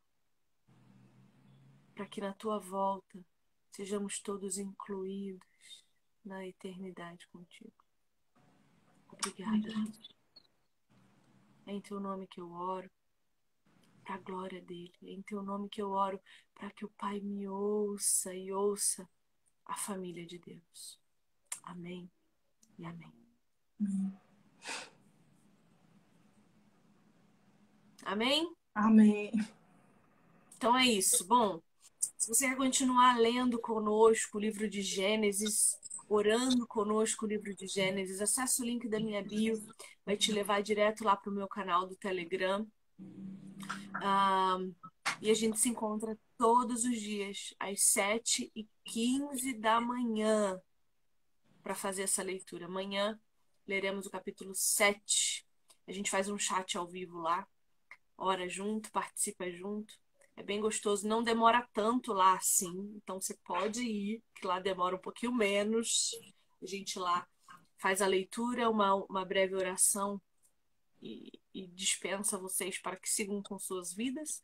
[1.94, 3.24] para que na tua volta
[3.70, 5.86] sejamos todos incluídos
[6.26, 7.86] na eternidade contigo.
[9.08, 9.70] Obrigada.
[11.68, 12.90] É em teu nome que eu oro
[14.04, 14.98] para a glória dele.
[15.04, 16.20] É em teu nome que eu oro
[16.56, 19.08] para que o Pai me ouça e ouça
[19.64, 21.00] a família de Deus.
[21.62, 22.10] Amém
[22.80, 23.14] e amém.
[23.80, 24.20] Amém?
[28.04, 28.61] Amém.
[30.58, 31.26] Então é isso.
[31.28, 31.62] Bom,
[32.18, 35.78] se você quer continuar lendo conosco o livro de Gênesis,
[36.08, 39.62] orando conosco o livro de Gênesis, acesse o link da minha bio,
[40.06, 42.68] vai te levar direto lá para o meu canal do Telegram.
[45.22, 50.60] E a gente se encontra todos os dias, às 7h15 da manhã,
[51.62, 52.66] para fazer essa leitura.
[52.66, 53.20] Amanhã
[53.68, 55.46] leremos o capítulo 7.
[55.88, 57.48] A gente faz um chat ao vivo lá,
[58.22, 59.94] ora junto, participa junto.
[60.36, 64.96] É bem gostoso, não demora tanto lá assim, então você pode ir, que lá demora
[64.96, 66.12] um pouquinho menos.
[66.62, 67.28] A gente lá
[67.78, 70.22] faz a leitura, uma, uma breve oração
[71.02, 74.42] e, e dispensa vocês para que sigam com suas vidas,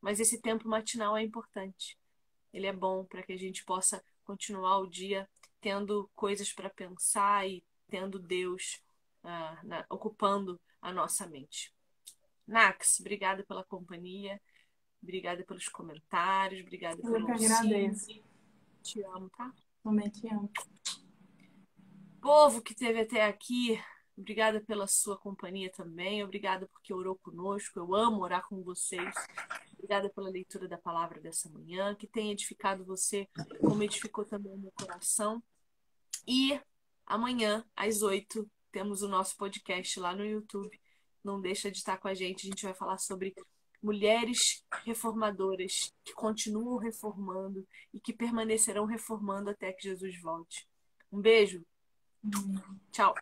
[0.00, 1.98] mas esse tempo matinal é importante.
[2.52, 5.28] Ele é bom para que a gente possa continuar o dia
[5.60, 8.82] tendo coisas para pensar e tendo Deus
[9.22, 11.72] uh, na, ocupando a nossa mente.
[12.50, 14.40] Nax, obrigada pela companhia,
[15.02, 18.22] obrigada pelos comentários, obrigada Eu que agradeço.
[18.82, 19.52] Te amo, tá?
[19.82, 20.50] Também te amo.
[22.20, 23.80] Povo que esteve até aqui,
[24.20, 26.22] Obrigada pela sua companhia também.
[26.22, 27.78] Obrigada porque orou conosco.
[27.78, 29.14] Eu amo orar com vocês.
[29.72, 33.26] Obrigada pela leitura da palavra dessa manhã, que tenha edificado você,
[33.60, 35.42] como edificou também o meu coração.
[36.28, 36.60] E
[37.06, 40.78] amanhã, às oito, temos o nosso podcast lá no YouTube.
[41.22, 42.46] Não deixa de estar com a gente.
[42.46, 43.34] A gente vai falar sobre
[43.82, 50.66] mulheres reformadoras que continuam reformando e que permanecerão reformando até que Jesus volte.
[51.10, 51.64] Um beijo.
[52.92, 53.14] Tchau.